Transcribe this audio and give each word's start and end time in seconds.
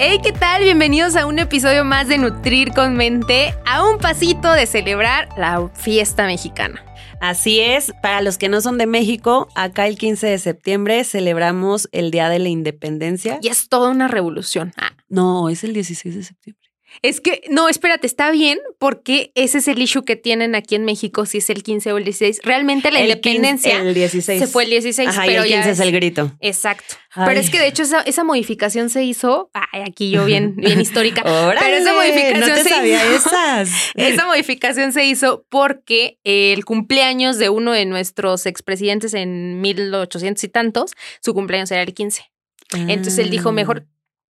Hey, 0.00 0.20
¿qué 0.22 0.30
tal? 0.32 0.62
Bienvenidos 0.62 1.16
a 1.16 1.26
un 1.26 1.40
episodio 1.40 1.84
más 1.84 2.06
de 2.06 2.18
Nutrir 2.18 2.70
con 2.72 2.94
Mente, 2.94 3.52
a 3.66 3.84
un 3.84 3.98
pasito 3.98 4.52
de 4.52 4.66
celebrar 4.66 5.28
la 5.36 5.70
fiesta 5.74 6.24
mexicana. 6.24 6.84
Así 7.20 7.58
es, 7.58 7.92
para 8.00 8.20
los 8.22 8.38
que 8.38 8.48
no 8.48 8.60
son 8.60 8.78
de 8.78 8.86
México, 8.86 9.48
acá 9.56 9.88
el 9.88 9.98
15 9.98 10.28
de 10.28 10.38
septiembre 10.38 11.02
celebramos 11.02 11.88
el 11.90 12.12
Día 12.12 12.28
de 12.28 12.38
la 12.38 12.48
Independencia. 12.48 13.40
Y 13.42 13.48
es 13.48 13.68
toda 13.68 13.90
una 13.90 14.06
revolución. 14.06 14.72
Ah, 14.76 14.92
No, 15.08 15.48
es 15.48 15.64
el 15.64 15.72
16 15.72 16.14
de 16.14 16.22
septiembre. 16.22 16.67
Es 17.02 17.20
que, 17.20 17.42
no, 17.48 17.68
espérate, 17.68 18.06
está 18.06 18.30
bien 18.30 18.58
porque 18.78 19.30
ese 19.34 19.58
es 19.58 19.68
el 19.68 19.80
issue 19.80 20.04
que 20.04 20.16
tienen 20.16 20.54
aquí 20.54 20.74
en 20.74 20.84
México, 20.84 21.26
si 21.26 21.38
es 21.38 21.48
el 21.50 21.62
15 21.62 21.92
o 21.92 21.98
el 21.98 22.04
16. 22.04 22.40
Realmente 22.42 22.90
la 22.90 23.00
El 23.00 23.10
independencia 23.10 23.70
15, 23.72 23.88
el 23.88 23.94
16. 23.94 24.40
se 24.40 24.46
fue 24.46 24.64
el 24.64 24.70
16, 24.70 25.08
Ajá, 25.08 25.24
y 25.26 25.28
pero 25.30 25.42
el 25.44 25.48
ya 25.50 25.56
15 25.56 25.70
es 25.70 25.78
es- 25.80 25.86
el 25.86 25.92
grito. 25.92 26.32
Exacto. 26.40 26.94
Ay. 27.12 27.24
Pero 27.28 27.40
es 27.40 27.50
que 27.50 27.58
de 27.58 27.66
hecho 27.68 27.82
esa, 27.84 28.00
esa 28.02 28.22
modificación 28.24 28.90
se 28.90 29.02
hizo, 29.04 29.50
ay, 29.54 29.82
aquí 29.88 30.10
yo 30.10 30.24
bien, 30.24 30.54
bien 30.56 30.80
histórica, 30.80 31.22
pero 31.22 31.36
esa 31.36 31.48
¡Órale! 31.48 31.92
modificación 31.92 32.40
No 32.40 32.54
te 32.54 32.62
se 32.64 32.68
sabía 32.68 33.04
hizo. 33.14 33.28
esas. 33.30 33.70
Esa 33.94 34.26
modificación 34.26 34.92
se 34.92 35.04
hizo 35.04 35.44
porque 35.48 36.18
el 36.24 36.64
cumpleaños 36.64 37.38
de 37.38 37.48
uno 37.48 37.72
de 37.72 37.84
nuestros 37.86 38.46
expresidentes 38.46 39.14
en 39.14 39.60
1800 39.60 40.42
y 40.44 40.48
tantos, 40.48 40.92
su 41.22 41.34
cumpleaños 41.34 41.70
era 41.70 41.82
el 41.82 41.94
15. 41.94 42.24
Entonces 42.72 43.18
él 43.18 43.30
dijo, 43.30 43.48
Ah. 43.48 43.52
mejor 43.52 43.86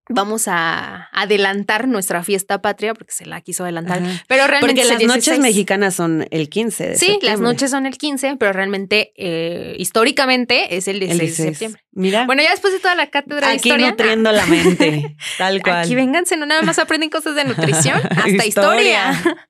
vamos 0.08 0.48
a 0.48 1.08
adelantar 1.12 1.88
nuestra 1.88 2.22
fiesta 2.24 2.60
patria 2.62 2.94
porque 2.94 3.12
se 3.12 3.26
la 3.26 3.40
quiso 3.40 3.64
adelantar. 3.64 4.02
Ajá. 4.02 4.22
Pero 4.26 4.46
realmente 4.46 4.82
Porque 4.82 4.88
las 4.94 5.02
noches 5.02 5.24
16. 5.36 5.40
mexicanas 5.40 5.94
son 5.94 6.26
el 6.30 6.48
15 6.48 6.88
de 6.88 6.94
Sí, 6.96 7.06
septiembre. 7.06 7.28
las 7.30 7.40
noches 7.40 7.70
son 7.70 7.86
el 7.86 7.98
15, 7.98 8.36
pero 8.38 8.52
realmente, 8.52 9.12
eh, 9.16 9.74
históricamente, 9.78 10.76
es 10.76 10.88
el 10.88 11.00
16, 11.00 11.10
el 11.12 11.18
de 11.18 11.24
16. 11.26 11.48
septiembre. 11.50 11.82
Mira, 11.92 12.26
Bueno, 12.26 12.42
ya 12.42 12.50
después 12.52 12.72
de 12.72 12.78
toda 12.80 12.94
la 12.94 13.08
cátedra 13.08 13.48
de 13.48 13.54
aquí 13.54 13.68
historia. 13.68 13.90
nutriendo 13.90 14.30
la 14.32 14.46
mente, 14.46 15.16
tal 15.38 15.60
cual. 15.62 15.78
Aquí 15.84 15.94
vénganse, 15.94 16.36
no 16.36 16.46
nada 16.46 16.62
más 16.62 16.78
aprenden 16.78 17.10
cosas 17.10 17.34
de 17.34 17.44
nutrición, 17.44 17.98
hasta 18.10 18.46
Historia. 18.46 19.10
historia. 19.12 19.48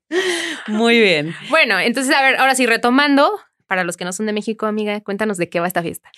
Muy 0.67 0.99
bien. 1.01 1.35
Bueno, 1.51 1.79
entonces, 1.79 2.15
a 2.15 2.23
ver, 2.23 2.37
ahora 2.37 2.55
sí, 2.55 2.67
retomando, 2.67 3.39
para 3.69 3.85
los 3.85 3.97
que 3.97 4.05
no 4.05 4.13
son 4.13 4.27
de 4.27 4.33
México, 4.33 4.67
amiga, 4.67 5.01
cuéntanos 5.03 5.37
de 5.37 5.49
qué 5.49 5.61
va 5.61 5.69
esta 5.69 5.83
fiesta. 5.83 6.11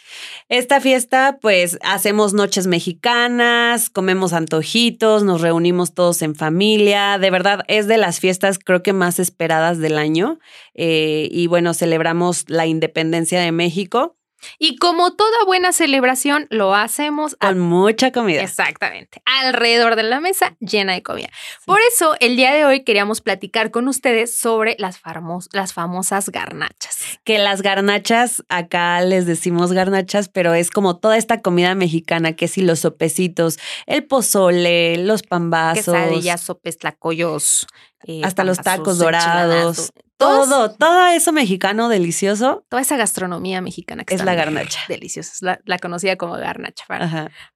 Esta 0.48 0.80
fiesta, 0.80 1.38
pues 1.42 1.78
hacemos 1.82 2.32
noches 2.32 2.66
mexicanas, 2.66 3.90
comemos 3.90 4.32
antojitos, 4.32 5.24
nos 5.24 5.40
reunimos 5.40 5.92
todos 5.92 6.22
en 6.22 6.34
familia. 6.34 7.18
De 7.18 7.30
verdad, 7.30 7.64
es 7.66 7.88
de 7.88 7.98
las 7.98 8.20
fiestas 8.20 8.58
creo 8.58 8.82
que 8.82 8.92
más 8.92 9.18
esperadas 9.18 9.78
del 9.78 9.98
año. 9.98 10.38
Eh, 10.74 11.28
y 11.32 11.48
bueno, 11.48 11.74
celebramos 11.74 12.44
la 12.48 12.66
independencia 12.66 13.40
de 13.40 13.52
México 13.52 14.16
Y 14.58 14.76
como 14.76 15.12
toda 15.14 15.44
buena 15.46 15.72
celebración, 15.72 16.46
lo 16.50 16.74
hacemos 16.74 17.36
con 17.36 17.58
mucha 17.58 18.10
comida. 18.12 18.42
Exactamente, 18.42 19.22
alrededor 19.24 19.96
de 19.96 20.02
la 20.02 20.20
mesa 20.20 20.56
llena 20.60 20.92
de 20.94 21.02
comida. 21.02 21.28
Por 21.66 21.78
eso, 21.92 22.14
el 22.20 22.36
día 22.36 22.52
de 22.52 22.64
hoy 22.64 22.84
queríamos 22.84 23.20
platicar 23.20 23.70
con 23.70 23.88
ustedes 23.88 24.36
sobre 24.36 24.76
las, 24.78 24.98
famos- 25.00 25.48
las 25.52 25.72
famosas 25.72 26.28
garnachas. 26.30 26.98
Que 27.24 27.38
las 27.38 27.62
garnachas, 27.62 28.42
acá 28.48 29.00
les 29.02 29.26
decimos 29.26 29.72
garnachas, 29.72 30.28
pero 30.28 30.54
es 30.54 30.70
como 30.70 30.98
toda 30.98 31.16
esta 31.16 31.40
comida 31.42 31.74
mexicana, 31.74 32.34
que 32.34 32.48
si 32.48 32.62
los 32.62 32.80
sopecitos, 32.80 33.58
el 33.86 34.04
pozole, 34.04 34.96
los 34.98 35.22
pambazos. 35.22 35.84
Quesadillas, 35.86 36.40
sopes, 36.40 36.78
tlacoyos. 36.78 37.66
eh, 38.06 38.22
hasta 38.24 38.44
los 38.44 38.56
tacos 38.58 38.96
dorados. 38.98 39.92
Todo, 40.20 40.70
todo 40.74 41.06
eso 41.08 41.32
mexicano 41.32 41.88
delicioso 41.88 42.64
Toda 42.68 42.82
esa 42.82 42.96
gastronomía 42.96 43.60
mexicana 43.60 44.04
que 44.04 44.14
es 44.14 44.20
está 44.20 44.30
la 44.30 44.36
garnacha. 44.36 44.80
Deliciosa, 44.88 45.32
la, 45.40 45.60
la 45.64 45.78
conocida 45.78 46.16
como 46.16 46.34
garnacha. 46.34 46.84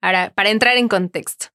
Para, 0.01 0.31
para 0.31 0.51
entrar 0.51 0.77
en 0.77 0.89
contexto. 0.89 1.47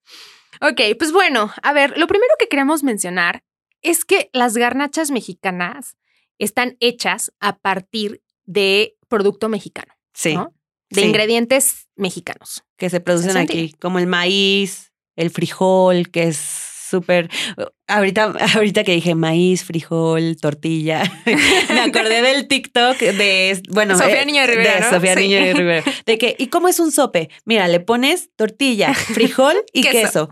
Ok, 0.62 0.82
pues 0.98 1.12
bueno, 1.12 1.52
a 1.62 1.74
ver, 1.74 1.98
lo 1.98 2.08
primero 2.08 2.34
que 2.40 2.48
queremos 2.48 2.84
mencionar 2.84 3.44
es 3.82 4.06
que 4.06 4.30
las 4.34 4.56
garnachas 4.56 5.10
mexicanas 5.12 5.96
están 6.38 6.78
hechas 6.80 7.32
a 7.40 7.58
partir 7.58 8.22
de 8.46 8.96
producto 9.08 9.50
mexicano, 9.50 9.94
Sí. 10.14 10.36
¿no? 10.36 10.54
De 10.90 11.02
sí. 11.02 11.08
ingredientes 11.08 11.88
mexicanos. 11.96 12.64
que 12.78 12.90
se 12.90 13.00
producen 13.00 13.38
aquí, 13.38 13.74
como 13.80 14.00
el 14.00 14.08
maíz, 14.08 14.92
el 15.16 15.30
frijol, 15.30 16.10
que 16.10 16.24
es 16.24 16.69
súper. 16.90 17.30
Ahorita, 17.88 18.34
ahorita 18.56 18.84
que 18.84 18.94
dije 18.94 19.16
maíz, 19.16 19.64
frijol, 19.64 20.38
tortilla, 20.40 21.04
me 21.70 21.80
acordé 21.80 22.22
del 22.22 22.48
TikTok 22.48 22.98
de, 22.98 23.62
bueno, 23.70 23.98
Sofía 23.98 24.22
eh, 24.22 24.26
Niño 24.26 24.42
de 24.42 24.48
Rivera, 24.48 24.80
¿no? 24.80 24.90
Sofía 24.90 25.16
Sí. 25.16 25.22
Niño 25.22 25.44
de 25.44 25.54
Rivera. 25.54 25.84
De 26.06 26.18
que, 26.18 26.36
¿y 26.38 26.48
cómo 26.48 26.68
es 26.68 26.80
un 26.80 26.92
sope? 26.92 27.30
Mira, 27.46 27.68
le 27.68 27.80
pones 27.80 28.30
tortilla, 28.36 28.94
frijol 29.14 29.56
y 29.74 29.82
Queso. 29.82 30.00
queso. 30.00 30.30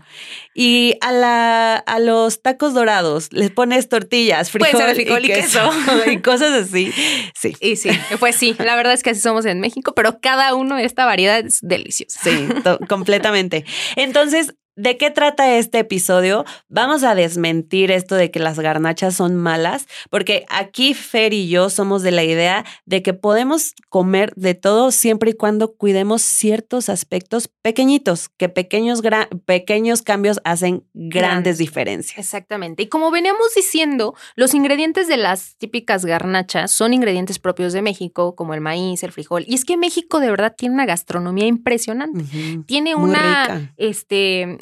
Y 0.54 0.94
a, 1.00 1.12
la, 1.12 1.76
a 1.76 1.98
los 1.98 2.42
tacos 2.42 2.74
dorados 2.74 3.28
les 3.32 3.50
pones 3.50 3.88
tortillas, 3.88 4.50
frijol, 4.50 4.94
frijol 4.94 5.24
y 5.24 5.28
queso. 5.28 5.70
y 6.06 6.18
cosas 6.18 6.52
así. 6.52 6.92
Sí. 7.34 7.54
Y 7.60 7.76
sí, 7.76 7.90
pues 8.18 8.36
sí, 8.36 8.54
la 8.58 8.76
verdad 8.76 8.92
es 8.92 9.02
que 9.02 9.10
así 9.10 9.20
somos 9.20 9.44
en 9.46 9.60
México, 9.60 9.94
pero 9.94 10.20
cada 10.20 10.54
uno 10.54 10.76
de 10.76 10.84
esta 10.84 11.06
variedad 11.06 11.38
es 11.40 11.60
deliciosa. 11.62 12.20
Sí, 12.22 12.48
completamente. 12.88 13.64
Entonces, 13.96 14.54
¿de 14.78 14.96
qué 14.96 15.10
trata 15.10 15.56
este 15.56 15.80
episodio? 15.80 16.44
Vamos 16.68 17.02
a 17.02 17.16
desmentir 17.16 17.90
esto 17.90 18.14
de 18.14 18.30
que 18.30 18.38
las 18.38 18.60
garnachas 18.60 19.16
son 19.16 19.34
malas, 19.34 19.88
porque 20.08 20.46
aquí 20.48 20.94
Fer 20.94 21.34
y 21.34 21.48
yo 21.48 21.68
somos 21.68 22.02
de 22.02 22.12
la 22.12 22.22
idea 22.22 22.64
de 22.86 23.02
que 23.02 23.12
podemos 23.12 23.74
comer 23.88 24.32
de 24.36 24.54
todo 24.54 24.92
siempre 24.92 25.30
y 25.30 25.34
cuando 25.34 25.74
cuidemos 25.74 26.22
ciertos 26.22 26.88
aspectos 26.88 27.48
pequeñitos, 27.60 28.28
que 28.28 28.48
pequeños, 28.48 29.02
pequeños 29.44 30.02
cambios 30.02 30.40
hacen 30.44 30.84
grandes 30.94 31.58
diferencias. 31.58 32.18
Exactamente. 32.18 32.84
Y 32.84 32.86
como 32.86 33.10
veníamos 33.10 33.54
diciendo, 33.56 34.14
los 34.36 34.54
ingredientes 34.54 35.08
de 35.08 35.16
las 35.16 35.56
típicas 35.56 36.04
garnachas 36.04 36.70
son 36.70 36.94
ingredientes 36.94 37.40
propios 37.40 37.72
de 37.72 37.82
México, 37.82 38.36
como 38.36 38.54
el 38.54 38.60
maíz, 38.60 39.02
el 39.02 39.10
frijol. 39.10 39.44
Y 39.48 39.54
es 39.54 39.64
que 39.64 39.76
México 39.76 40.20
de 40.20 40.30
verdad 40.30 40.54
tiene 40.56 40.76
una 40.76 40.86
gastronomía 40.86 41.46
impresionante. 41.46 42.24
Tiene 42.66 42.94
una, 42.94 43.72
este, 43.76 44.56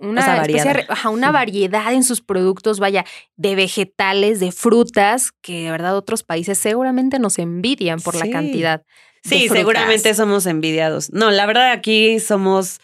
una, 0.00 0.20
O 0.20 0.24
sea, 0.24 0.36
especie 0.42 0.60
de- 0.62 0.66
variada. 0.66 0.92
ajá, 0.92 1.10
una 1.10 1.30
variedad 1.32 1.92
en 1.92 2.02
sus 2.04 2.20
productos, 2.20 2.78
vaya, 2.80 3.04
de 3.36 3.54
vegetales, 3.56 4.40
de 4.40 4.52
frutas, 4.52 5.30
que 5.42 5.64
de 5.64 5.70
verdad 5.70 5.96
otros 5.96 6.22
países 6.22 6.58
seguramente 6.58 7.18
nos 7.18 7.38
envidian 7.38 8.00
por 8.00 8.14
Sí. 8.14 8.20
la 8.26 8.30
cantidad. 8.32 8.82
Sí, 9.24 9.48
seguramente 9.48 10.14
somos 10.14 10.46
envidiados. 10.46 11.10
No, 11.12 11.30
la 11.30 11.44
verdad 11.46 11.72
aquí 11.72 12.18
somos, 12.20 12.80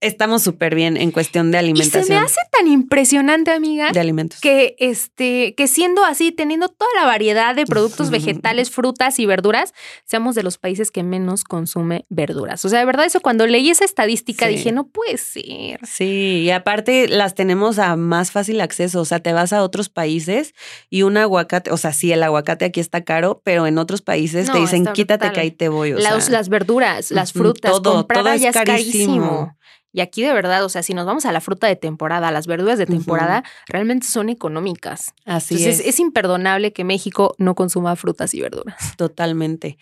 estamos 0.00 0.42
súper 0.42 0.74
bien 0.74 0.96
en 0.96 1.10
cuestión 1.10 1.50
de 1.50 1.58
Y 1.58 1.60
se 1.60 1.64
alimentación. 1.64 2.18
me 2.18 2.24
hace 2.24 2.40
tan 2.50 2.66
impresionante, 2.66 3.50
amiga, 3.50 3.90
de 3.92 4.00
alimentos. 4.00 4.40
que 4.40 4.74
este 4.78 5.54
que 5.56 5.68
siendo 5.68 6.04
así 6.04 6.32
teniendo 6.32 6.68
toda 6.68 6.90
la 6.96 7.06
variedad 7.06 7.54
de 7.54 7.66
productos 7.66 8.10
vegetales, 8.10 8.70
frutas 8.70 9.18
y 9.18 9.26
verduras, 9.26 9.74
seamos 10.04 10.34
de 10.34 10.42
los 10.42 10.58
países 10.58 10.90
que 10.90 11.02
menos 11.02 11.44
consume 11.44 12.06
verduras. 12.08 12.64
O 12.64 12.68
sea, 12.68 12.78
de 12.78 12.84
verdad 12.86 13.04
eso 13.06 13.20
cuando 13.20 13.46
leí 13.46 13.70
esa 13.70 13.84
estadística 13.84 14.46
Sí. 14.46 14.56
dije, 14.56 14.72
no 14.72 14.88
puede 14.88 15.16
ser. 15.18 15.80
Sí, 15.86 16.42
y 16.44 16.50
aparte 16.50 17.06
las 17.08 17.34
tenemos 17.34 17.78
a 17.78 17.96
más 17.96 18.30
fácil 18.30 18.60
acceso. 18.60 19.00
O 19.00 19.04
sea, 19.04 19.20
te 19.20 19.32
vas 19.32 19.52
a 19.52 19.62
otros 19.62 19.88
países 19.90 20.54
y 20.88 21.02
un 21.02 21.16
aguacate, 21.18 21.70
o 21.70 21.76
sea, 21.76 21.92
sí, 21.92 22.10
el 22.12 22.22
aguacate 22.22 22.64
aquí 22.64 22.80
está 22.80 23.04
caro, 23.04 23.42
pero 23.44 23.66
en 23.66 23.76
otros 23.78 24.00
países 24.02 24.46
No, 24.48 24.54
te 24.54 24.60
dicen, 24.60 24.86
quítate 24.86 25.26
brutal. 25.26 25.32
que 25.34 25.40
ahí 25.40 25.50
te 25.50 25.68
voy. 25.68 25.92
O 25.92 25.98
Las, 25.98 26.24
sea, 26.24 26.32
las 26.32 26.48
verduras, 26.48 27.10
las 27.10 27.32
frutas, 27.32 27.70
todo, 27.82 28.04
todo 28.06 28.28
es 28.32 28.42
es 28.42 28.54
carísimo. 28.54 28.64
carísimo. 28.64 29.56
Y 29.92 30.00
aquí 30.00 30.22
de 30.22 30.32
verdad, 30.32 30.64
o 30.64 30.68
sea, 30.68 30.82
si 30.82 30.94
nos 30.94 31.06
vamos 31.06 31.26
a 31.26 31.32
la 31.32 31.40
fruta 31.40 31.66
de 31.66 31.76
temporada, 31.76 32.30
las 32.30 32.46
verduras 32.46 32.78
de 32.78 32.86
temporada, 32.86 33.42
realmente 33.66 34.06
son 34.06 34.28
económicas. 34.28 35.12
así 35.24 35.54
Entonces 35.54 35.80
es, 35.80 35.86
es 35.94 36.00
imperdonable 36.00 36.72
que 36.72 36.84
México 36.84 37.34
no 37.38 37.54
consuma 37.54 37.96
frutas 37.96 38.34
y 38.34 38.40
verduras. 38.40 38.96
totalmente. 38.96 39.78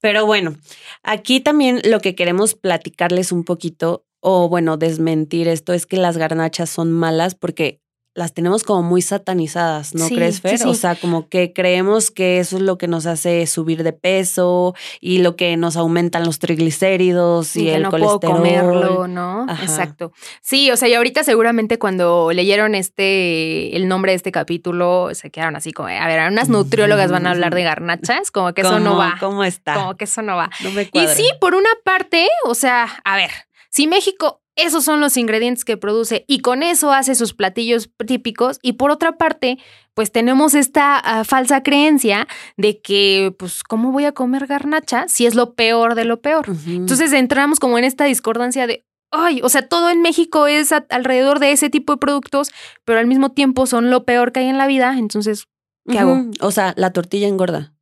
Pero 0.00 0.26
bueno, 0.26 0.56
aquí 1.02 1.40
también 1.40 1.80
lo 1.84 2.00
que 2.00 2.14
queremos 2.14 2.54
platicarles 2.54 3.32
un 3.32 3.44
poquito, 3.44 4.04
o 4.20 4.48
bueno, 4.48 4.76
desmentir 4.76 5.48
esto, 5.48 5.72
es 5.72 5.86
que 5.86 5.96
las 5.96 6.16
garnachas 6.16 6.70
son 6.70 6.92
malas 6.92 7.34
porque 7.34 7.80
las 8.18 8.34
tenemos 8.34 8.64
como 8.64 8.82
muy 8.82 9.00
satanizadas, 9.00 9.94
¿no 9.94 10.06
Sí, 10.08 10.16
crees, 10.16 10.40
Fer? 10.40 10.58
sí. 10.58 10.68
O 10.68 10.74
sea, 10.74 10.96
como 10.96 11.28
que 11.28 11.52
creemos 11.52 12.10
que 12.10 12.40
eso 12.40 12.56
es 12.56 12.62
lo 12.62 12.76
que 12.76 12.88
nos 12.88 13.06
hace 13.06 13.46
subir 13.46 13.84
de 13.84 13.92
peso 13.92 14.74
y 15.00 15.18
lo 15.18 15.36
que 15.36 15.56
nos 15.56 15.76
aumentan 15.76 16.24
los 16.24 16.40
triglicéridos 16.40 17.54
y, 17.56 17.64
que 17.64 17.74
el 17.76 17.82
no 17.84 17.90
puedo 17.90 18.20
colesterol. 18.20 18.36
comerlo, 18.36 19.08
¿no? 19.08 19.46
Ajá. 19.48 19.62
Exacto. 19.62 20.12
Sí, 20.42 20.70
o 20.70 20.76
sea, 20.76 20.88
y 20.88 20.94
ahorita 20.94 21.22
seguramente 21.24 21.78
cuando 21.78 22.30
leyeron 22.32 22.74
este, 22.74 23.76
el 23.76 23.88
nombre 23.88 24.12
de 24.12 24.16
este 24.16 24.32
capítulo, 24.32 25.10
se 25.14 25.30
quedaron 25.30 25.56
así 25.56 25.72
como, 25.72 25.88
a 25.88 26.06
ver, 26.06 26.28
unas 26.30 26.48
nutriólogas 26.48 27.10
van 27.10 27.26
a 27.26 27.30
hablar 27.30 27.54
de 27.54 27.62
garnachas, 27.62 28.30
como 28.30 28.52
que 28.52 28.62
eso 28.62 28.80
no 28.80 28.90
¿Cómo- 28.90 28.98
va. 28.98 29.16
¿Cómo 29.20 29.44
está? 29.44 29.74
Como 29.74 29.96
que 29.96 30.04
eso 30.04 30.22
no 30.22 30.36
va. 30.36 30.50
no 30.64 30.70
me 30.72 30.88
Y 30.92 31.06
sí, 31.14 31.28
por 31.40 31.54
una 31.54 31.70
parte, 31.84 32.26
o 32.46 32.54
sea, 32.54 32.88
a 33.04 33.16
ver, 33.16 33.30
si 33.70 33.86
México 33.86 34.40
esos 34.58 34.84
son 34.84 35.00
los 35.00 35.16
ingredientes 35.16 35.64
que 35.64 35.76
produce 35.76 36.24
y 36.28 36.40
con 36.40 36.62
eso 36.62 36.92
hace 36.92 37.14
sus 37.14 37.32
platillos 37.32 37.90
típicos 38.06 38.58
y 38.62 38.74
por 38.74 38.90
otra 38.90 39.16
parte, 39.16 39.58
pues 39.94 40.12
tenemos 40.12 40.54
esta 40.54 40.98
ah, 40.98 41.24
falsa 41.24 41.62
creencia 41.62 42.28
de 42.56 42.80
que, 42.80 43.34
pues, 43.38 43.62
¿cómo 43.62 43.90
voy 43.92 44.04
a 44.04 44.12
comer 44.12 44.46
garnacha 44.46 45.08
si 45.08 45.26
es 45.26 45.34
lo 45.34 45.54
peor 45.54 45.94
de 45.94 46.04
lo 46.04 46.20
peor? 46.20 46.46
Entonces 46.66 47.12
entramos 47.12 47.58
como 47.60 47.78
en 47.78 47.84
esta 47.84 48.04
discordancia 48.04 48.66
de, 48.66 48.84
ay, 49.10 49.40
o 49.42 49.48
sea, 49.48 49.66
todo 49.66 49.88
en 49.90 50.02
México 50.02 50.46
es 50.46 50.72
a- 50.72 50.86
alrededor 50.90 51.38
de 51.38 51.52
ese 51.52 51.70
tipo 51.70 51.94
de 51.94 51.98
productos, 51.98 52.50
pero 52.84 52.98
al 52.98 53.06
mismo 53.06 53.30
tiempo 53.32 53.66
son 53.66 53.90
lo 53.90 54.04
peor 54.04 54.32
que 54.32 54.40
hay 54.40 54.46
en 54.48 54.58
la 54.58 54.66
vida, 54.66 54.96
entonces, 54.98 55.44
¿qué 55.90 55.98
hago? 55.98 56.26
O 56.40 56.50
sea, 56.50 56.74
la 56.76 56.92
tortilla 56.92 57.26
engorda. 57.28 57.72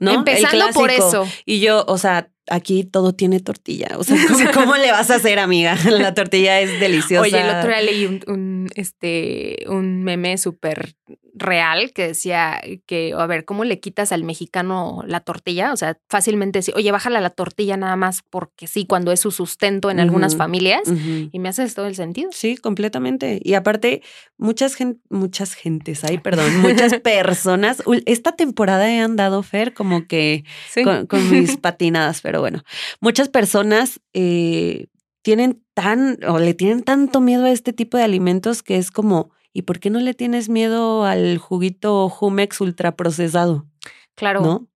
¿no? 0.00 0.10
Empezando 0.10 0.66
por 0.74 0.90
eso. 0.90 1.26
Y 1.44 1.60
yo, 1.60 1.84
o 1.86 1.96
sea, 1.96 2.30
aquí 2.48 2.84
todo 2.84 3.14
tiene 3.14 3.40
tortilla. 3.40 3.88
O 3.98 4.04
sea, 4.04 4.16
¿cómo, 4.28 4.50
cómo 4.52 4.76
le 4.76 4.90
vas 4.92 5.10
a 5.10 5.16
hacer, 5.16 5.38
amiga? 5.38 5.76
La 5.90 6.14
tortilla 6.14 6.60
es 6.60 6.80
deliciosa. 6.80 7.22
Oye, 7.22 7.40
el 7.40 7.48
otro 7.48 7.68
día 7.68 7.82
leí 7.82 8.06
un, 8.06 8.20
un, 8.26 8.68
este, 8.74 9.64
un 9.68 10.02
meme 10.02 10.38
súper 10.38 10.94
real 11.38 11.92
que 11.92 12.06
decía 12.08 12.60
que, 12.86 13.12
a 13.16 13.26
ver, 13.26 13.44
¿cómo 13.44 13.64
le 13.64 13.78
quitas 13.78 14.10
al 14.10 14.24
mexicano 14.24 15.02
la 15.06 15.20
tortilla? 15.20 15.72
O 15.72 15.76
sea, 15.76 15.98
fácilmente 16.08 16.60
decir, 16.60 16.72
oye, 16.76 16.90
bájala 16.90 17.20
la 17.20 17.28
tortilla 17.30 17.76
nada 17.76 17.94
más 17.94 18.22
porque 18.30 18.66
sí, 18.66 18.86
cuando 18.86 19.12
es 19.12 19.20
su 19.20 19.30
sustento 19.30 19.90
en 19.90 20.00
algunas 20.00 20.36
familias. 20.36 20.82
Y 21.30 21.38
me 21.38 21.48
hace 21.50 21.68
todo 21.70 21.86
el 21.86 21.94
sentido. 21.94 22.30
Sí, 22.32 22.56
completamente. 22.56 23.38
Y 23.44 23.52
aparte, 23.54 24.02
muchas 24.38 24.74
gen- 24.74 25.02
muchas 25.10 25.52
gentes, 25.54 26.04
ay, 26.04 26.18
perdón, 26.18 26.58
muchas 26.62 26.94
personas. 27.00 27.82
Esta 28.06 28.32
temporada 28.32 28.90
he 28.90 28.98
andado, 29.00 29.42
Fer, 29.42 29.74
como 29.74 30.06
que 30.06 30.44
Sí. 30.70 30.84
con, 30.84 31.06
con 31.06 31.30
mis 31.30 31.56
patinadas, 31.58 32.22
pero 32.22 32.40
bueno, 32.40 32.62
muchas 33.00 33.28
personas 33.28 34.00
eh, 34.14 34.86
tienen 35.22 35.62
tan 35.74 36.18
o 36.26 36.38
le 36.38 36.54
tienen 36.54 36.82
tanto 36.82 37.20
miedo 37.20 37.44
a 37.44 37.50
este 37.50 37.72
tipo 37.74 37.98
de 37.98 38.04
alimentos 38.04 38.62
que 38.62 38.76
es 38.78 38.90
como, 38.90 39.30
¿y 39.56 39.62
por 39.62 39.80
qué 39.80 39.88
no 39.88 40.00
le 40.00 40.12
tienes 40.12 40.50
miedo 40.50 41.04
al 41.04 41.38
juguito 41.38 42.10
Jumex 42.10 42.60
ultraprocesado? 42.60 43.66
claro. 44.14 44.42
¿No? 44.42 44.68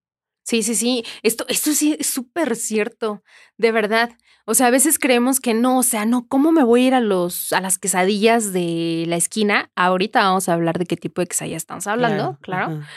Sí, 0.43 0.63
sí, 0.63 0.75
sí. 0.75 1.05
Esto, 1.23 1.45
esto 1.49 1.73
sí 1.73 1.97
es 2.01 2.07
súper 2.07 2.57
cierto, 2.57 3.23
de 3.59 3.73
verdad. 3.73 4.11
O 4.47 4.55
sea, 4.55 4.69
a 4.69 4.71
veces 4.71 4.99
creemos 4.99 5.39
que 5.39 5.53
no, 5.53 5.79
o 5.79 5.83
sea, 5.83 6.07
no, 6.07 6.27
¿cómo 6.27 6.51
me 6.51 6.65
voy 6.65 6.85
a 6.85 6.87
ir 6.87 6.95
a 6.95 7.01
los, 7.01 7.53
a 7.53 7.61
las 7.61 7.79
quesadillas 7.79 8.55
de 8.55 9.05
la 9.07 9.17
esquina? 9.17 9.71
Ahorita 9.77 10.23
vamos 10.23 10.49
a 10.49 10.55
hablar 10.55 10.79
de 10.79 10.87
qué 10.87 10.97
tipo 10.97 11.21
de 11.21 11.27
quesadillas 11.27 11.63
estamos 11.63 11.87
hablando, 11.87 12.39
claro. 12.41 12.79
ajá. 12.79 12.89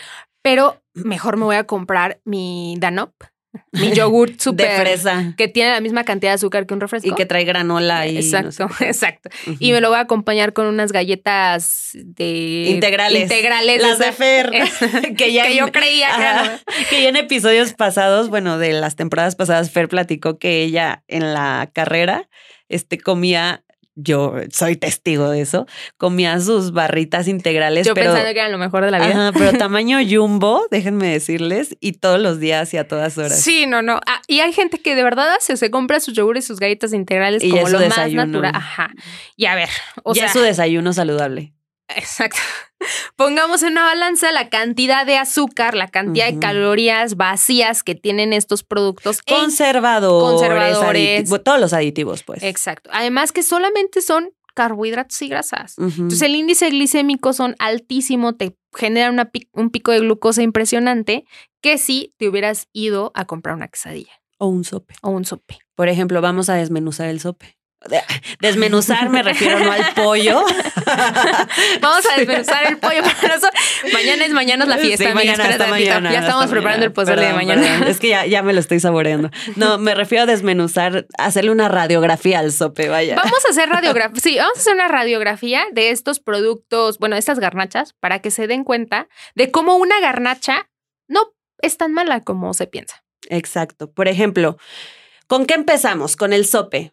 Pero 0.41 0.81
mejor 0.93 1.35
me 1.35 1.43
voy 1.43 1.57
a 1.57 1.65
comprar 1.65 2.21
mi 2.23 2.75
Danop, 2.79 3.13
mi 3.71 3.91
yogurt 3.91 4.33
De 4.33 4.39
súper 4.39 4.81
fresa. 4.81 5.33
que 5.37 5.47
tiene 5.47 5.71
la 5.71 5.81
misma 5.81 6.03
cantidad 6.03 6.31
de 6.31 6.35
azúcar 6.35 6.65
que 6.65 6.73
un 6.73 6.79
refresco. 6.79 7.07
Y 7.07 7.13
que 7.13 7.25
trae 7.25 7.43
granola 7.43 8.07
y. 8.07 8.15
no 8.15 8.21
sé 8.21 8.27
Exacto, 8.27 8.69
exacto. 8.83 9.29
Y 9.59 9.71
me 9.71 9.81
lo 9.81 9.89
voy 9.89 9.97
a 9.97 10.01
acompañar 10.01 10.53
con 10.53 10.67
unas 10.67 10.91
galletas 10.91 11.91
de 11.93 12.65
Integrales. 12.69 13.23
Integrales. 13.23 13.81
Las 13.81 13.99
de 13.99 14.11
Fer. 14.11 14.51
que 15.17 15.33
ya 15.33 15.47
que 15.47 15.55
yo 15.55 15.71
creía 15.71 16.09
Ajá. 16.09 16.59
que 16.89 17.01
ya 17.03 17.09
en 17.09 17.15
episodios 17.15 17.73
pasados, 17.73 18.29
bueno, 18.29 18.57
de 18.57 18.73
las 18.73 18.95
temporadas 18.95 19.35
pasadas, 19.35 19.71
Fer 19.71 19.87
platicó 19.87 20.37
que 20.37 20.63
ella 20.63 21.03
en 21.07 21.33
la 21.33 21.69
carrera 21.73 22.29
este, 22.69 22.97
comía, 22.97 23.63
yo 23.95 24.35
soy 24.51 24.75
testigo 24.75 25.29
de 25.29 25.41
eso, 25.41 25.67
comía 25.97 26.39
sus 26.39 26.71
barritas 26.71 27.27
integrales, 27.27 27.85
Yo 27.85 27.93
pero, 27.93 28.11
pensando 28.11 28.33
que 28.33 28.39
era 28.39 28.49
lo 28.49 28.57
mejor 28.57 28.85
de 28.85 28.91
la 28.91 28.99
vida. 28.99 29.29
Ajá, 29.29 29.31
pero 29.37 29.51
tamaño 29.57 29.99
jumbo, 30.07 30.65
déjenme 30.71 31.07
decirles, 31.07 31.77
y 31.79 31.93
todos 31.93 32.19
los 32.19 32.39
días 32.39 32.73
y 32.73 32.77
a 32.77 32.87
todas 32.87 33.17
horas. 33.17 33.39
Sí, 33.39 33.65
no, 33.67 33.81
no. 33.81 33.99
Ah, 34.07 34.21
y 34.27 34.39
hay 34.39 34.53
gente 34.53 34.79
que 34.79 34.95
de 34.95 35.03
verdad 35.03 35.33
hace, 35.35 35.57
se 35.57 35.69
compra 35.69 35.99
sus 35.99 36.13
yogures 36.13 36.45
y 36.45 36.47
sus 36.47 36.59
galletas 36.59 36.93
integrales 36.93 37.43
Y 37.43 37.51
como 37.51 37.69
lo 37.69 37.79
más 37.87 38.11
natural. 38.11 38.51
Ajá. 38.55 38.91
Y 39.35 39.45
a 39.45 39.55
ver, 39.55 39.69
o 40.03 40.13
ya 40.13 40.21
sea, 40.21 40.25
es 40.27 40.33
su 40.33 40.39
desayuno 40.39 40.93
saludable. 40.93 41.53
exacto. 41.87 42.39
Pongamos 43.15 43.63
en 43.63 43.73
una 43.73 43.83
balanza 43.85 44.31
la 44.31 44.49
cantidad 44.49 45.05
de 45.05 45.17
azúcar, 45.17 45.75
la 45.75 45.87
cantidad 45.87 46.31
de 46.31 46.39
calorías 46.39 47.15
vacías 47.15 47.83
que 47.83 47.95
tienen 47.95 48.33
estos 48.33 48.63
productos. 48.63 49.21
Conservadores, 49.21 50.31
Conservadores. 50.31 51.43
todos 51.43 51.59
los 51.59 51.73
aditivos, 51.73 52.23
pues. 52.23 52.43
Exacto. 52.43 52.89
Además 52.93 53.31
que 53.31 53.43
solamente 53.43 54.01
son 54.01 54.31
carbohidratos 54.53 55.21
y 55.21 55.27
grasas. 55.27 55.75
Entonces 55.77 56.21
el 56.21 56.35
índice 56.35 56.69
glicémico 56.69 57.33
son 57.33 57.55
altísimo, 57.59 58.35
te 58.35 58.55
genera 58.73 59.09
una 59.09 59.31
un 59.53 59.69
pico 59.69 59.91
de 59.91 59.99
glucosa 59.99 60.41
impresionante 60.43 61.25
que 61.61 61.77
si 61.77 62.13
te 62.17 62.27
hubieras 62.27 62.67
ido 62.71 63.11
a 63.15 63.25
comprar 63.25 63.55
una 63.55 63.67
quesadilla 63.67 64.11
o 64.37 64.47
un 64.47 64.63
sope. 64.63 64.95
o 65.01 65.09
un 65.09 65.25
sope. 65.25 65.57
Por 65.75 65.89
ejemplo, 65.89 66.21
vamos 66.21 66.49
a 66.49 66.55
desmenuzar 66.55 67.07
el 67.09 67.19
sope. 67.19 67.57
De- 67.89 68.01
Desmenuzar 68.39 69.09
me 69.09 69.23
refiero 69.23 69.59
no 69.59 69.71
al 69.71 69.93
pollo. 69.93 70.43
Vamos 71.81 72.05
a 72.11 72.17
desmenuzar 72.17 72.67
el 72.67 72.77
pollo 72.77 73.01
para 73.03 73.35
nosotros. 73.35 73.51
Mañana 73.91 74.25
es 74.25 74.31
mañana 74.31 74.63
es 74.63 74.69
la 74.69 74.77
fiesta. 74.77 75.07
Sí, 75.09 75.13
mañana, 75.13 75.43
hasta 75.45 75.67
mañana, 75.67 76.11
ya 76.11 76.19
hasta 76.19 76.31
estamos 76.31 76.49
preparando 76.51 76.63
mañana. 76.63 76.85
el 76.85 76.93
pozole 76.93 77.25
de 77.25 77.33
mañana. 77.33 77.61
perdón. 77.61 77.87
Es 77.87 77.99
que 77.99 78.09
ya, 78.09 78.25
ya 78.25 78.41
me 78.41 78.53
lo 78.53 78.59
estoy 78.59 78.79
saboreando. 78.79 79.29
No, 79.55 79.77
me 79.77 79.95
refiero 79.95 80.23
a 80.23 80.25
desmenuzar, 80.25 81.07
hacerle 81.17 81.51
una 81.51 81.67
radiografía 81.69 82.39
al 82.39 82.51
sope, 82.51 82.89
vaya. 82.89 83.15
Vamos 83.15 83.45
a 83.45 83.49
hacer 83.51 83.69
radiografía. 83.69 84.21
Sí, 84.21 84.37
vamos 84.37 84.57
a 84.57 84.59
hacer 84.61 84.73
una 84.73 84.87
radiografía 84.87 85.65
de 85.71 85.89
estos 85.89 86.19
productos, 86.19 86.99
bueno, 86.99 87.15
de 87.15 87.19
estas 87.19 87.39
garnachas, 87.39 87.93
para 87.99 88.19
que 88.19 88.31
se 88.31 88.47
den 88.47 88.63
cuenta 88.63 89.07
de 89.35 89.51
cómo 89.51 89.75
una 89.75 89.99
garnacha 89.99 90.69
no 91.07 91.33
es 91.61 91.77
tan 91.77 91.93
mala 91.93 92.21
como 92.21 92.53
se 92.53 92.67
piensa. 92.67 93.03
Exacto. 93.29 93.91
Por 93.91 94.07
ejemplo, 94.07 94.57
¿con 95.27 95.45
qué 95.45 95.53
empezamos? 95.53 96.15
Con 96.15 96.33
el 96.33 96.45
sope. 96.45 96.92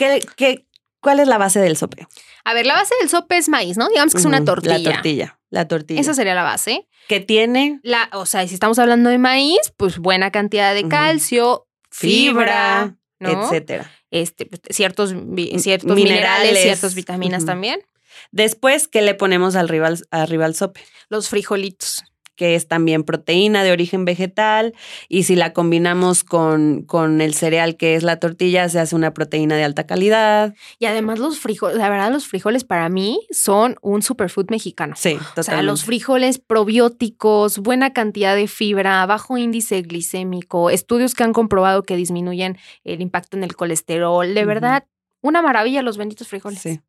¿Qué, 0.00 0.26
qué, 0.34 0.66
¿Cuál 1.00 1.20
es 1.20 1.28
la 1.28 1.36
base 1.36 1.60
del 1.60 1.76
sope? 1.76 2.06
A 2.44 2.54
ver, 2.54 2.64
la 2.64 2.72
base 2.72 2.94
del 3.00 3.10
sope 3.10 3.36
es 3.36 3.50
maíz, 3.50 3.76
¿no? 3.76 3.86
Digamos 3.90 4.14
que 4.14 4.20
es 4.20 4.24
una 4.24 4.42
tortilla. 4.42 4.78
La 4.78 4.92
tortilla. 4.92 5.38
La 5.50 5.68
tortilla. 5.68 6.00
Esa 6.00 6.14
sería 6.14 6.34
la 6.34 6.42
base. 6.42 6.88
que 7.06 7.20
tiene 7.20 7.80
La, 7.82 8.08
o 8.14 8.24
sea, 8.24 8.48
si 8.48 8.54
estamos 8.54 8.78
hablando 8.78 9.10
de 9.10 9.18
maíz, 9.18 9.74
pues 9.76 9.98
buena 9.98 10.30
cantidad 10.30 10.74
de 10.74 10.88
calcio, 10.88 11.66
fibra, 11.90 12.96
fibra, 13.18 13.32
¿no? 13.34 13.44
etcétera. 13.44 13.90
Este, 14.10 14.46
pues, 14.46 14.62
ciertos, 14.70 15.10
ciertos 15.10 15.94
minerales, 15.94 15.94
minerales. 15.94 16.62
ciertas 16.62 16.94
vitaminas 16.94 17.44
también. 17.44 17.80
Después, 18.32 18.88
¿qué 18.88 19.02
le 19.02 19.14
ponemos 19.14 19.54
arriba 19.54 19.88
al, 19.88 19.98
arriba 20.10 20.46
al 20.46 20.54
sope? 20.54 20.80
Los 21.10 21.28
frijolitos. 21.28 22.04
Que 22.40 22.54
es 22.54 22.66
también 22.68 23.04
proteína 23.04 23.62
de 23.64 23.70
origen 23.70 24.06
vegetal, 24.06 24.72
y 25.10 25.24
si 25.24 25.36
la 25.36 25.52
combinamos 25.52 26.24
con, 26.24 26.84
con 26.84 27.20
el 27.20 27.34
cereal 27.34 27.76
que 27.76 27.96
es 27.96 28.02
la 28.02 28.16
tortilla, 28.18 28.66
se 28.70 28.78
hace 28.80 28.96
una 28.96 29.12
proteína 29.12 29.56
de 29.56 29.64
alta 29.64 29.86
calidad. 29.86 30.54
Y 30.78 30.86
además 30.86 31.18
los 31.18 31.38
frijoles, 31.38 31.76
la 31.76 31.90
verdad 31.90 32.10
los 32.10 32.26
frijoles 32.26 32.64
para 32.64 32.88
mí 32.88 33.20
son 33.30 33.76
un 33.82 34.00
superfood 34.00 34.46
mexicano. 34.48 34.94
Sí, 34.96 35.16
O 35.16 35.18
sea, 35.20 35.34
totalmente. 35.34 35.66
los 35.66 35.84
frijoles 35.84 36.38
probióticos, 36.38 37.58
buena 37.58 37.92
cantidad 37.92 38.34
de 38.34 38.48
fibra, 38.48 39.04
bajo 39.04 39.36
índice 39.36 39.82
glicémico, 39.82 40.70
estudios 40.70 41.14
que 41.14 41.24
han 41.24 41.34
comprobado 41.34 41.82
que 41.82 41.94
disminuyen 41.94 42.56
el 42.84 43.02
impacto 43.02 43.36
en 43.36 43.44
el 43.44 43.54
colesterol. 43.54 44.32
De 44.32 44.46
verdad, 44.46 44.86
una 45.20 45.42
maravilla 45.42 45.82
los 45.82 45.98
benditos 45.98 46.28
frijoles. 46.28 46.60
Sí. 46.60 46.80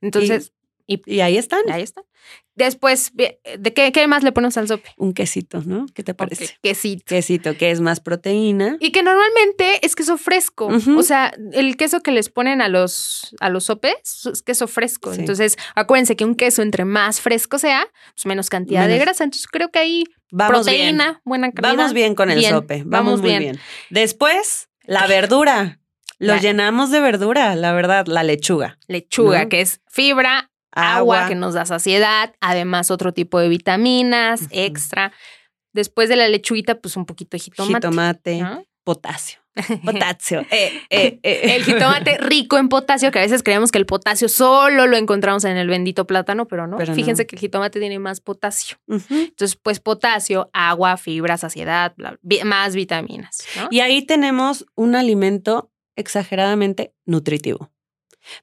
Entonces, 0.00 0.52
Y 0.88 1.20
ahí 1.20 1.36
están. 1.36 1.60
ahí. 1.70 1.84
Después, 2.54 3.10
ve- 3.14 3.40
¿de 3.58 3.72
qué, 3.72 3.92
qué 3.92 4.08
más 4.08 4.22
le 4.24 4.32
ponemos 4.32 4.56
al 4.56 4.66
sope? 4.66 4.88
Un 4.96 5.12
quesito, 5.12 5.62
¿no? 5.64 5.86
¿Qué 5.94 6.02
te 6.02 6.14
parece? 6.14 6.56
Quesito. 6.62 7.04
Quesito, 7.06 7.56
que 7.56 7.70
es 7.70 7.80
más 7.80 8.00
proteína. 8.00 8.76
Y 8.80 8.90
que 8.90 9.02
normalmente 9.04 9.84
es 9.86 9.94
queso 9.94 10.16
fresco. 10.18 10.66
O 10.96 11.02
sea, 11.02 11.32
el 11.52 11.76
queso 11.76 12.00
que 12.00 12.10
les 12.10 12.30
ponen 12.30 12.60
a 12.62 12.68
los, 12.68 13.36
a 13.38 13.48
los 13.50 13.64
sopes 13.64 14.26
es 14.32 14.42
queso 14.42 14.66
fresco. 14.66 15.12
Sí. 15.14 15.20
Entonces, 15.20 15.56
acuérdense 15.76 16.16
que 16.16 16.24
un 16.24 16.34
queso 16.34 16.62
entre 16.62 16.84
más 16.84 17.20
fresco 17.20 17.58
sea, 17.58 17.86
pues 18.14 18.26
menos 18.26 18.48
cantidad 18.50 18.88
de 18.88 18.98
grasa. 18.98 19.24
Entonces, 19.24 19.46
creo 19.46 19.70
que 19.70 19.78
ahí 19.78 20.04
Vamos 20.32 20.64
proteína, 20.66 21.04
bien. 21.04 21.20
buena 21.24 21.52
calidad. 21.52 21.76
Vamos 21.76 21.92
bien 21.92 22.14
con 22.14 22.30
el 22.30 22.38
Bien, 22.38 22.50
sope. 22.52 22.78
Vamos, 22.78 22.90
vamos 22.90 23.20
muy 23.20 23.28
bien. 23.30 23.40
bien. 23.42 23.58
Después, 23.90 24.68
la 24.84 25.06
verdura. 25.06 25.80
Lo 26.20 26.34
La- 26.34 26.40
llenamos 26.40 26.90
de 26.90 26.98
verdura, 26.98 27.54
la 27.54 27.72
verdad, 27.72 28.06
la 28.08 28.24
lechuga. 28.24 28.78
Lechuga, 28.88 29.44
¿No? 29.44 29.48
que 29.48 29.60
es 29.60 29.80
fibra, 29.86 30.50
agua, 30.72 31.28
que 31.28 31.34
nos 31.34 31.54
da 31.54 31.64
saciedad, 31.64 32.34
además 32.40 32.90
otro 32.90 33.12
tipo 33.12 33.38
de 33.38 33.48
vitaminas 33.48 34.42
extra. 34.50 35.12
Después 35.72 36.08
de 36.08 36.16
la 36.16 36.28
lechuguita, 36.28 36.80
pues 36.80 36.96
un 36.96 37.06
poquito 37.06 37.36
de 37.36 37.40
jitomate. 37.40 37.74
jitomate, 37.74 38.42
¿no? 38.42 38.62
potasio. 38.88 39.40
Potasio. 39.84 40.40
Eh, 40.50 40.72
eh, 40.88 41.18
eh. 41.22 41.56
El 41.56 41.64
jitomate 41.64 42.16
rico 42.16 42.56
en 42.56 42.70
potasio, 42.70 43.10
que 43.10 43.18
a 43.18 43.22
veces 43.22 43.42
creemos 43.42 43.70
que 43.70 43.76
el 43.76 43.84
potasio 43.84 44.30
solo 44.30 44.86
lo 44.86 44.96
encontramos 44.96 45.44
en 45.44 45.58
el 45.58 45.68
bendito 45.68 46.06
plátano, 46.06 46.48
pero 46.48 46.66
no. 46.66 46.78
Pero 46.78 46.92
no. 46.92 46.94
Fíjense 46.94 47.26
que 47.26 47.36
el 47.36 47.40
jitomate 47.40 47.80
tiene 47.80 47.98
más 47.98 48.22
potasio. 48.22 48.78
Entonces, 48.88 49.56
pues 49.56 49.78
potasio, 49.78 50.48
agua, 50.54 50.96
fibra, 50.96 51.36
saciedad, 51.36 51.92
bla, 51.98 52.16
bla, 52.22 52.44
más 52.46 52.74
vitaminas. 52.74 53.44
¿no? 53.56 53.68
Y 53.70 53.80
ahí 53.80 54.06
tenemos 54.06 54.64
un 54.74 54.94
alimento 54.94 55.70
exageradamente 55.96 56.94
nutritivo. 57.04 57.70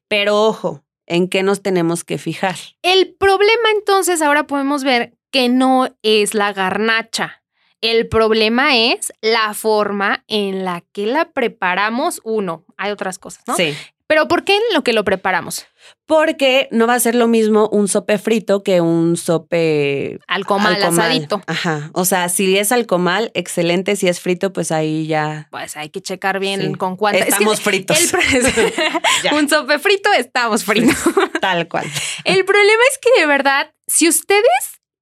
Pero 0.07 0.39
ojo, 0.43 0.84
¿en 1.07 1.29
qué 1.29 1.43
nos 1.43 1.61
tenemos 1.61 2.03
que 2.03 2.17
fijar? 2.17 2.55
El 2.81 3.13
problema 3.15 3.71
entonces 3.75 4.21
ahora 4.21 4.47
podemos 4.47 4.83
ver 4.83 5.17
que 5.31 5.49
no 5.49 5.95
es 6.01 6.33
la 6.33 6.53
garnacha. 6.53 7.43
El 7.81 8.07
problema 8.07 8.75
es 8.75 9.13
la 9.21 9.53
forma 9.53 10.23
en 10.27 10.65
la 10.65 10.81
que 10.91 11.05
la 11.05 11.31
preparamos. 11.31 12.21
Uno, 12.23 12.65
hay 12.77 12.91
otras 12.91 13.19
cosas, 13.19 13.43
¿no? 13.47 13.55
Sí. 13.55 13.75
Pero 14.07 14.27
¿por 14.27 14.43
qué 14.43 14.55
en 14.55 14.61
lo 14.73 14.83
que 14.83 14.93
lo 14.93 15.03
preparamos? 15.03 15.65
Porque 16.05 16.67
no 16.71 16.85
va 16.85 16.93
a 16.93 16.99
ser 16.99 17.15
lo 17.15 17.27
mismo 17.27 17.67
un 17.71 17.87
sope 17.87 18.17
frito 18.19 18.61
que 18.61 18.79
un 18.81 19.17
sope 19.17 20.19
Al 20.27 20.45
comal, 20.45 20.75
al 20.75 20.81
comal. 20.89 20.99
asadito. 21.11 21.41
Ajá. 21.47 21.89
O 21.93 22.05
sea, 22.05 22.29
si 22.29 22.57
es 22.57 22.71
al 22.71 22.85
comal, 22.85 23.31
excelente. 23.33 23.95
Si 23.95 24.07
es 24.07 24.19
frito, 24.19 24.53
pues 24.53 24.71
ahí 24.71 25.07
ya 25.07 25.47
Pues 25.51 25.75
hay 25.77 25.89
que 25.89 26.01
checar 26.01 26.39
bien 26.39 26.61
Sí. 26.61 26.73
con 26.75 26.95
cuánta. 26.97 27.19
es 27.19 27.25
que 27.25 27.31
estamos 27.31 27.61
fritos. 27.61 27.97
el 28.13 29.33
un 29.33 29.49
sope 29.49 29.79
frito, 29.79 30.11
estamos 30.13 30.63
fritos. 30.63 30.95
Tal 31.41 31.67
cual. 31.67 31.85
El 32.23 32.45
problema 32.45 32.83
es 32.91 32.99
que 32.99 33.19
de 33.21 33.25
verdad, 33.27 33.71
si 33.87 34.07
ustedes 34.07 34.43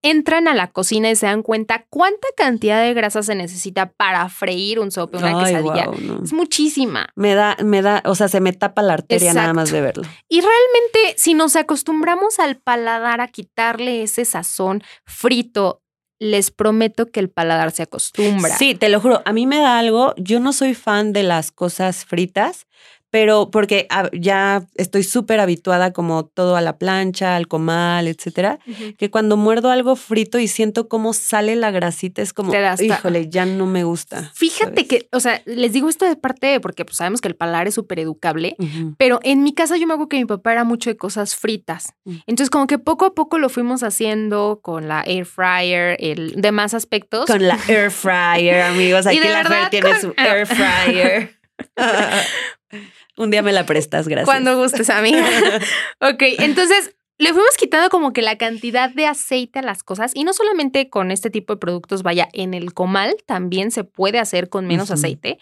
entran 0.04 0.48
a 0.48 0.54
la 0.54 0.68
cocina 0.70 1.10
y 1.10 1.16
se 1.16 1.26
dan 1.26 1.42
cuenta 1.42 1.86
cuánta 1.90 2.28
cantidad 2.38 2.84
de 2.84 2.94
grasa 2.94 3.24
se 3.24 3.34
necesita 3.34 3.88
para 3.92 4.30
freír 4.30 4.80
un 4.80 4.92
sope, 4.92 5.18
una 5.18 5.40
Ay, 5.40 5.46
quesadilla, 5.46 5.86
no. 5.86 6.24
es 6.24 6.34
muchísima. 6.34 7.08
Me 7.16 7.34
da, 7.34 7.58
me 7.64 7.82
da, 7.82 8.04
o 8.06 8.14
sea, 8.14 8.28
se 8.28 8.42
me 8.42 8.54
tapa 8.54 8.82
la 8.82 8.94
arteria 8.94 9.34
nada 9.34 9.54
más 9.54 9.72
de 9.72 9.82
verlo. 9.82 10.04
Y 10.30 10.42
realmente, 10.42 11.16
si 11.18 11.34
nos 11.34 11.56
acostumbramos 11.56 12.38
al 12.40 12.58
paladar 12.58 13.22
a 13.22 13.30
quitarle 13.30 14.04
ese 14.04 14.26
sazón 14.26 14.84
frito, 15.06 15.82
les 16.20 16.52
prometo 16.52 17.12
que 17.12 17.20
el 17.20 17.30
paladar 17.30 17.72
se 17.72 17.84
acostumbra. 17.84 18.58
Sí, 18.58 18.76
te 18.76 18.90
lo 18.90 19.00
juro. 19.02 19.22
A 19.26 19.34
mí 19.34 19.48
me 19.48 19.60
da 19.60 19.80
algo. 19.80 20.14
Yo 20.18 20.40
no 20.40 20.54
soy 20.54 20.74
fan 20.74 21.12
de 21.12 21.24
las 21.24 21.52
cosas 21.52 22.06
fritas, 22.06 22.68
pero 23.14 23.52
porque 23.52 23.86
ah, 23.92 24.10
ya 24.12 24.66
estoy 24.74 25.04
súper 25.04 25.40
habituada 25.40 25.94
como 25.94 26.26
todo 26.26 26.56
a 26.56 26.62
la 26.62 26.80
plancha, 26.80 27.36
al 27.36 27.48
comal, 27.48 28.08
etcétera, 28.08 28.58
que 28.98 29.12
cuando 29.12 29.38
muerdo 29.38 29.70
algo 29.70 29.96
frito 29.96 30.40
y 30.40 30.48
siento 30.48 30.88
cómo 30.88 31.14
sale 31.14 31.56
la 31.56 31.70
grasita, 31.70 32.24
es 32.24 32.34
como, 32.34 32.52
híjole, 32.82 33.30
ya 33.30 33.46
no 33.46 33.68
me 33.68 33.84
gusta. 33.84 34.32
Fíjate 34.34 34.82
¿sabes? 34.82 34.88
que, 34.88 35.10
o 35.12 35.20
sea, 35.20 35.44
les 35.46 35.74
digo 35.74 35.90
esto 35.90 36.06
de 36.06 36.16
parte 36.16 36.60
porque 36.60 36.86
pues, 36.86 36.98
sabemos 36.98 37.22
que 37.22 37.28
el 37.28 37.36
paladar 37.36 37.68
es 37.68 37.76
súper 37.76 38.00
educable, 38.00 38.56
pero 38.98 39.20
en 39.22 39.44
mi 39.44 39.54
casa 39.54 39.78
yo 39.78 39.86
me 39.86 39.94
acuerdo 39.94 40.10
que 40.10 40.18
mi 40.18 40.26
papá 40.26 40.54
era 40.54 40.64
mucho 40.64 40.90
de 40.90 40.98
cosas 40.98 41.36
fritas. 41.36 41.94
Mm. 42.06 42.16
Entonces, 42.26 42.50
como 42.50 42.66
que 42.66 42.80
poco 42.80 43.06
a 43.06 43.14
poco 43.14 43.38
lo 43.38 43.50
fuimos 43.50 43.84
haciendo 43.84 44.60
con 44.64 44.88
la 44.88 45.04
air 45.04 45.28
fryer, 45.28 45.98
el 46.00 46.42
demás 46.42 46.74
aspectos. 46.74 47.28
Con 47.28 47.48
la 47.48 47.60
air 47.68 47.92
fryer, 47.92 48.64
amigos. 48.64 49.06
Y 49.06 49.10
Aquí 49.10 49.20
de 49.20 49.30
la 49.30 49.44
Fer 49.44 49.52
verdad 49.52 49.70
tiene 49.70 49.90
con- 49.92 50.02
su 50.02 50.14
air 50.18 50.48
fryer. 50.48 51.38
Un 53.18 53.30
día 53.30 53.42
me 53.42 53.52
la 53.52 53.66
prestas, 53.66 54.08
gracias. 54.08 54.26
Cuando 54.26 54.58
gustes, 54.58 54.90
amiga. 54.90 55.24
ok, 56.02 56.24
entonces 56.40 56.96
le 57.20 57.30
fuimos 57.34 57.56
quitando 57.58 57.90
como 57.90 58.12
que 58.12 58.22
la 58.22 58.38
cantidad 58.38 58.90
de 58.90 59.06
aceite 59.06 59.60
a 59.60 59.62
las 59.62 59.84
cosas 59.84 60.12
y 60.16 60.24
no 60.24 60.34
solamente 60.34 60.90
con 60.90 61.12
este 61.12 61.30
tipo 61.30 61.54
de 61.54 61.60
productos, 61.60 62.02
vaya, 62.02 62.28
en 62.34 62.54
el 62.54 62.74
comal 62.74 63.16
también 63.26 63.72
se 63.72 63.84
puede 63.84 64.20
hacer 64.20 64.50
con 64.50 64.66
menos 64.66 64.90
aceite. 64.90 65.38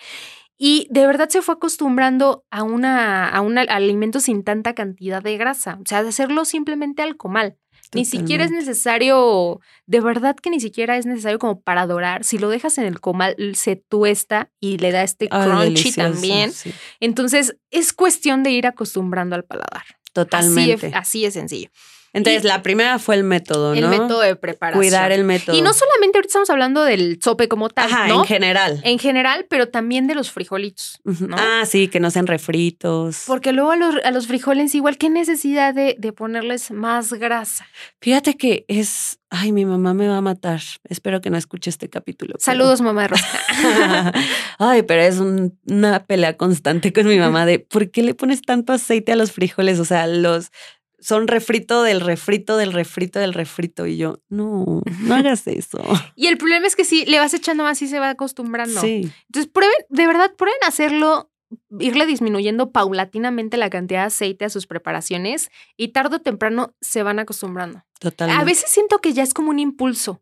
Y 0.58 0.86
de 0.92 1.08
verdad 1.08 1.30
se 1.30 1.42
fue 1.42 1.56
acostumbrando 1.56 2.46
a, 2.52 2.62
una, 2.62 3.28
a 3.28 3.42
un 3.42 3.58
alimento 3.58 4.20
sin 4.20 4.44
tanta 4.44 4.76
cantidad 4.76 5.24
de 5.24 5.36
grasa. 5.38 5.80
O 5.82 5.88
sea, 5.88 6.04
de 6.04 6.10
hacerlo 6.10 6.46
simplemente 6.46 7.02
al 7.02 7.18
comal. 7.18 7.58
Ni 7.94 8.06
siquiera 8.06 8.46
es 8.46 8.52
necesario, 8.52 9.60
de 9.86 10.00
verdad 10.02 10.36
que 10.36 10.50
ni 10.50 10.60
siquiera 10.60 10.98
es 10.98 11.06
necesario 11.06 11.40
como 11.40 11.60
para 11.62 11.88
dorar. 11.88 12.24
Si 12.24 12.38
lo 12.38 12.50
dejas 12.50 12.78
en 12.78 12.86
el 12.86 13.00
comal, 13.02 13.36
se 13.56 13.76
tuesta 13.76 14.50
y 14.60 14.78
le 14.78 14.92
da 14.92 15.04
este 15.04 15.28
Ay, 15.30 15.48
crunchy 15.50 15.64
delicioso, 15.66 16.02
también. 16.14 16.52
sí, 16.54 16.74
Entonces, 17.00 17.58
es 17.70 17.92
cuestión 17.94 18.44
de 18.44 18.52
ir 18.52 18.66
acostumbrando 18.68 19.36
al 19.36 19.44
paladar. 19.44 19.84
totalmente. 20.14 20.92
Así 20.94 21.26
es 21.26 21.34
sencillo. 21.34 21.70
Entonces, 22.14 22.44
y- 22.44 22.48
la 22.48 22.62
primera 22.62 23.00
fue 23.00 23.16
el 23.16 23.24
método, 23.24 23.74
El 23.74 23.82
¿no? 23.82 23.90
método 23.90 24.20
de 24.22 24.36
preparación. 24.36 24.82
Cuidar 24.82 25.12
el 25.12 25.24
método. 25.24 25.56
Y 25.56 25.62
no 25.62 25.74
solamente 25.74 26.18
ahorita 26.18 26.28
estamos 26.28 26.50
hablando 26.50 26.84
del 26.84 27.20
sope 27.22 27.48
como 27.48 27.70
tal, 27.70 27.90
Ajá, 27.92 28.08
¿no? 28.08 28.20
en 28.22 28.26
general. 28.26 28.82
En 28.84 29.00
general, 29.00 29.46
pero 29.50 29.70
también 29.70 30.08
de 30.08 30.16
los 30.16 30.30
frijolitos. 30.32 31.00
Ah, 31.32 31.64
sí, 31.66 31.88
que 31.88 32.00
no 32.00 32.12
sean 32.12 32.28
refritos. 32.28 33.24
Porque 33.28 33.54
luego 33.54 33.72
a 33.72 33.76
los, 33.78 33.96
a 34.04 34.12
los 34.12 34.28
frijoles 34.28 34.76
igual, 34.76 34.98
¿qué 34.98 35.10
necesidad 35.10 35.74
de, 35.74 35.96
de 35.98 36.12
ponerles 36.14 36.72
más 36.72 37.14
grasa? 37.14 37.66
Fíjate 38.02 38.36
que 38.36 38.66
es. 38.68 39.18
Ay, 39.34 39.54
mi 39.54 39.64
mamá 39.66 39.94
me 39.94 40.10
va 40.10 40.18
a 40.18 40.22
matar. 40.22 40.60
Espero 40.90 41.22
que 41.22 41.30
no 41.30 41.38
escuche 41.38 41.70
este 41.70 41.90
capítulo. 41.90 42.34
pero- 42.34 42.44
Saludos, 42.44 42.82
mamá 42.82 43.08
Rosa. 43.08 43.26
Ay, 44.60 44.84
pero 44.84 45.02
es 45.02 45.20
un- 45.20 45.58
una 45.68 46.04
pelea 46.06 46.36
constante 46.38 46.92
con 46.94 47.08
mi 47.08 47.18
mamá 47.18 47.46
de 47.46 47.60
¿por 47.60 47.92
qué 47.92 48.04
le 48.04 48.14
pones 48.14 48.42
tanto 48.42 48.74
aceite 48.74 49.14
a 49.14 49.16
los 49.16 49.32
frijoles? 49.32 49.80
O 49.80 49.86
sea, 49.86 50.08
los 50.08 50.52
son 51.02 51.28
refrito 51.28 51.84
del 51.84 52.00
refrito 52.00 52.58
del 52.58 52.72
refrito 52.74 53.20
del 53.20 53.34
refrito. 53.34 53.86
Y 53.88 53.98
yo, 53.98 54.20
no, 54.30 54.82
no 55.02 55.16
hagas 55.16 55.48
eso. 55.48 55.82
y 56.16 56.28
el 56.28 56.38
problema 56.38 56.68
es 56.68 56.76
que 56.76 56.86
si 56.86 57.06
le 57.06 57.20
vas 57.20 57.34
echando 57.34 57.64
más 57.64 57.82
y 57.82 57.88
se 57.88 58.00
va 58.00 58.10
acostumbrando. 58.12 58.80
Sí, 58.80 59.12
Entonces, 59.28 59.52
prueben, 59.52 59.74
de 59.90 60.08
verdad, 60.08 60.34
prueben 60.38 60.60
hacerlo, 60.66 61.30
irle 61.80 62.06
disminuyendo 62.06 62.72
paulatinamente 62.72 63.58
la 63.58 63.70
cantidad 63.70 64.02
de 64.02 64.08
aceite 64.08 64.46
a 64.46 64.50
sus 64.50 64.68
preparaciones 64.68 65.50
y 65.76 65.90
tarde 65.90 66.18
o 66.18 66.20
temprano 66.22 66.74
se 66.82 67.04
van 67.04 67.20
acostumbrando. 67.20 67.84
totalmente. 68.00 68.42
A 68.42 68.46
veces 68.46 68.70
siento 68.70 69.00
que 69.00 69.14
ya 69.14 69.24
es 69.24 69.34
como 69.34 69.50
un 69.50 69.60
impulso. 69.60 70.22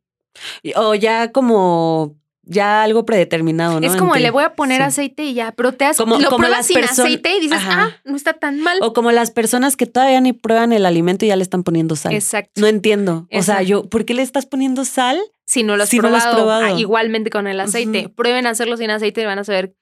O 0.75 0.95
ya 0.95 1.31
como, 1.31 2.15
ya 2.49 2.83
algo 2.83 3.05
predeterminado, 3.05 3.79
¿no? 3.79 3.85
es 3.87 3.95
como 3.95 4.15
le 4.15 4.31
voy 4.31 4.43
a 4.43 4.55
poner 4.55 4.77
Sí. 4.77 4.83
aceite 4.83 5.23
y 5.23 5.33
ya, 5.35 5.51
pero 5.51 5.71
te 5.73 5.85
Como- 5.95 6.17
lo 6.17 6.29
como 6.29 6.37
pruebas 6.39 6.65
sin 6.65 6.83
aceite 6.83 7.37
y 7.37 7.41
dices, 7.41 7.57
Ajá. 7.59 7.89
ah, 7.95 8.01
no 8.05 8.15
está 8.15 8.33
tan 8.33 8.59
mal. 8.59 8.77
O 8.81 8.93
como 8.93 9.11
las 9.11 9.31
personas 9.31 9.75
que 9.75 9.85
todavía 9.85 10.19
ni 10.19 10.33
prueban 10.33 10.73
el 10.73 10.85
alimento 10.85 11.25
y 11.25 11.27
ya 11.29 11.35
le 11.35 11.43
están 11.43 11.63
poniendo 11.63 11.95
sal. 11.95 12.13
Exacto. 12.13 12.59
No 12.59 12.67
entiendo. 12.67 13.27
O 13.31 13.43
sea, 13.43 13.61
yo, 13.61 13.83
¿por 13.87 14.05
qué 14.05 14.13
le 14.13 14.23
estás 14.23 14.45
poniendo 14.45 14.83
sal? 14.85 15.19
si 15.45 15.63
no 15.63 15.75
lo 15.77 15.81
has 15.83 15.89
si 15.89 15.97
no 15.97 16.09
lo 16.11 16.15
has 16.17 16.27
probado, 16.27 16.63
ah, 16.63 16.79
igualmente 16.79 17.31
con 17.31 17.47
el 17.47 17.59
aceite. 17.59 18.05
Ujú. 18.05 18.13
Prueben 18.13 18.45
hacerlo 18.45 18.77
sin 18.77 18.91
aceite 18.91 19.21
y 19.21 19.25
van 19.25 19.39
a 19.39 19.43
saber 19.43 19.73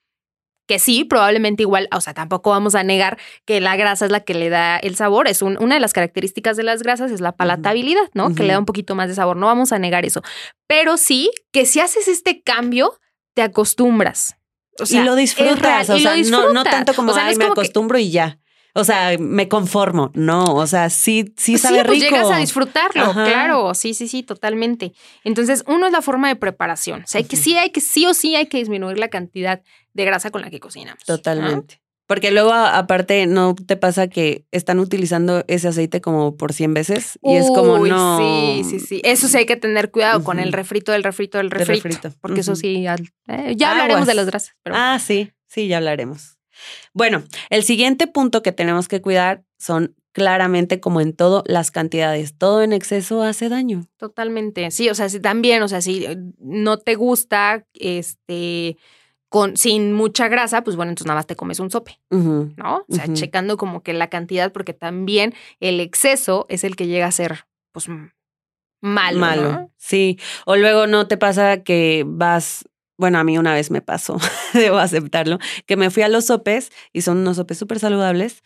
que 0.68 0.78
sí, 0.78 1.02
probablemente 1.04 1.62
igual, 1.64 1.88
o 1.92 2.00
sea, 2.00 2.14
tampoco 2.14 2.50
vamos 2.50 2.76
a 2.76 2.84
negar 2.84 3.18
que 3.46 3.60
la 3.60 3.74
grasa 3.76 4.04
es 4.04 4.12
la 4.12 4.20
que 4.20 4.34
le 4.34 4.50
da 4.50 4.76
el 4.76 4.94
sabor. 4.94 5.26
Es 5.26 5.42
un- 5.42 5.56
una 5.60 5.74
de 5.74 5.80
las 5.80 5.92
características 5.92 6.56
de 6.56 6.62
las 6.62 6.82
grasas 6.82 7.10
es 7.10 7.20
la 7.20 7.32
palatabilidad, 7.32 8.08
¿no? 8.14 8.34
Que 8.34 8.44
le 8.44 8.52
da 8.52 8.58
un 8.60 8.66
poquito 8.66 8.94
más 8.94 9.08
de 9.08 9.14
sabor. 9.14 9.36
No 9.36 9.46
vamos 9.46 9.72
a 9.72 9.78
negar 9.80 10.04
eso. 10.04 10.22
Pero 10.68 10.96
sí 10.98 11.30
que 11.52 11.66
si 11.66 11.80
haces 11.80 12.06
este 12.06 12.42
cambio, 12.42 12.92
te 13.34 13.42
acostumbras. 13.42 14.36
O 14.80 14.86
sea, 14.86 15.02
y 15.02 15.04
lo 15.04 15.16
disfrutas. 15.16 15.58
real, 15.58 15.80
o 15.90 15.98
sea, 15.98 16.16
no, 16.52 16.62
tanto 16.64 16.94
como, 16.94 17.10
O 17.10 17.14
sea, 17.14 17.24
no 17.24 17.26
ay, 17.28 17.32
es 17.32 17.38
me 17.38 17.46
que- 17.46 17.50
acostumbro 17.50 17.98
y 17.98 18.10
ya. 18.10 18.38
O 18.78 18.84
sea, 18.84 19.16
me 19.18 19.48
conformo. 19.48 20.10
No, 20.14 20.44
o 20.54 20.66
sea, 20.66 20.88
sí, 20.90 21.32
sí 21.36 21.52
Sí, 21.52 21.58
sabe 21.58 21.84
pues 21.84 22.00
rico. 22.00 22.14
llegas 22.14 22.30
a 22.30 22.38
disfrutarlo, 22.38 23.02
Ajá. 23.02 23.24
claro, 23.24 23.74
sí, 23.74 23.92
sí, 23.94 24.06
sí, 24.08 24.22
totalmente. 24.22 24.92
Entonces, 25.24 25.64
uno 25.66 25.86
es 25.86 25.92
la 25.92 26.02
forma 26.02 26.28
de 26.28 26.36
preparación. 26.36 27.02
O 27.02 27.06
sea, 27.06 27.18
hay 27.20 27.24
que 27.24 27.36
sí, 27.36 27.56
hay 27.56 27.70
que 27.70 27.80
sí 27.80 28.06
o 28.06 28.14
sí 28.14 28.36
hay 28.36 28.46
que 28.46 28.58
disminuir 28.58 28.98
la 28.98 29.08
cantidad 29.08 29.62
de 29.94 30.04
grasa 30.04 30.30
con 30.30 30.42
la 30.42 30.50
que 30.50 30.60
cocinamos. 30.60 31.02
¿no? 31.08 31.16
Totalmente. 31.16 31.80
Porque 32.06 32.30
luego, 32.30 32.54
aparte, 32.54 33.26
¿no 33.26 33.54
te 33.54 33.76
pasa 33.76 34.08
que 34.08 34.46
están 34.50 34.78
utilizando 34.78 35.44
ese 35.46 35.68
aceite 35.68 36.00
como 36.00 36.36
por 36.38 36.54
100 36.54 36.72
veces? 36.72 37.18
Y 37.22 37.34
es 37.36 37.48
como, 37.48 37.78
no. 37.86 38.16
Sí, 38.18 38.62
sí, 38.64 38.80
sí. 38.80 39.00
Eso 39.04 39.28
sí 39.28 39.36
hay 39.36 39.44
que 39.44 39.56
tener 39.56 39.90
cuidado 39.90 40.24
con 40.24 40.38
el 40.38 40.54
refrito 40.54 40.92
del 40.92 41.04
refrito 41.04 41.36
de 41.36 41.44
refrito. 41.50 41.82
refrito. 41.86 42.14
Porque 42.22 42.40
eso 42.40 42.56
sí, 42.56 42.86
eh, 42.86 43.54
ya 43.56 43.72
hablaremos 43.72 43.94
Aguas. 43.96 44.06
de 44.06 44.14
las 44.14 44.24
grasas. 44.26 44.54
Pero 44.62 44.76
Ah, 44.78 44.98
sí, 44.98 45.32
sí, 45.48 45.68
ya 45.68 45.76
hablaremos. 45.76 46.37
Bueno, 46.92 47.24
el 47.50 47.62
siguiente 47.62 48.06
punto 48.06 48.42
que 48.42 48.52
tenemos 48.52 48.88
que 48.88 49.00
cuidar 49.00 49.44
son 49.58 49.94
claramente, 50.12 50.80
como 50.80 51.00
en 51.00 51.12
todo, 51.12 51.44
las 51.46 51.70
cantidades. 51.70 52.36
Todo 52.36 52.62
en 52.62 52.72
exceso 52.72 53.22
hace 53.22 53.48
daño. 53.48 53.86
totalmente. 53.98 54.70
Sí, 54.72 54.88
o 54.90 54.94
sea, 54.94 55.08
si 55.08 55.20
también, 55.20 55.62
o 55.62 55.68
sea, 55.68 55.80
si 55.80 56.04
eh, 56.06 56.16
no 56.38 56.78
te 56.78 56.96
gusta, 56.96 57.64
este, 57.74 58.76
con, 59.28 59.56
sin 59.56 59.92
mucha 59.92 60.26
grasa, 60.26 60.64
pues 60.64 60.76
bueno, 60.76 60.90
entonces 60.90 61.06
nada 61.06 61.18
más 61.18 61.26
te 61.26 61.36
comes 61.36 61.60
un 61.60 61.70
sope. 61.70 62.00
¿no? 62.10 62.84
O 62.88 62.94
sea, 62.94 63.12
checando 63.12 63.56
como 63.56 63.82
que 63.82 63.92
la 63.92 64.08
cantidad, 64.08 64.52
porque 64.52 64.74
también 64.74 65.34
el 65.60 65.80
exceso 65.80 66.46
es 66.48 66.64
el 66.64 66.74
que 66.74 66.86
llega 66.86 67.06
a 67.06 67.12
ser, 67.12 67.46
pues, 67.72 67.88
malo. 68.80 69.18
Malo. 69.20 69.52
¿no? 69.52 69.72
Sí. 69.76 70.18
O 70.46 70.56
luego 70.56 70.86
no 70.86 71.06
te 71.06 71.16
pasa 71.16 71.62
que 71.62 72.04
vas. 72.06 72.67
Bueno, 72.98 73.18
a 73.18 73.24
mí 73.24 73.38
una 73.38 73.54
vez 73.54 73.70
me 73.70 73.80
pasó, 73.80 74.18
debo 74.52 74.78
aceptarlo, 74.78 75.38
que 75.66 75.76
me 75.76 75.90
fui 75.90 76.02
a 76.02 76.08
los 76.08 76.26
sopes 76.26 76.70
y 76.92 77.02
son 77.02 77.18
unos 77.18 77.36
sopes 77.36 77.56
súper 77.56 77.78
saludables, 77.78 78.42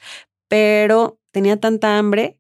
pero 0.48 1.18
tenía 1.32 1.58
tanta 1.58 1.98
hambre. 1.98 2.38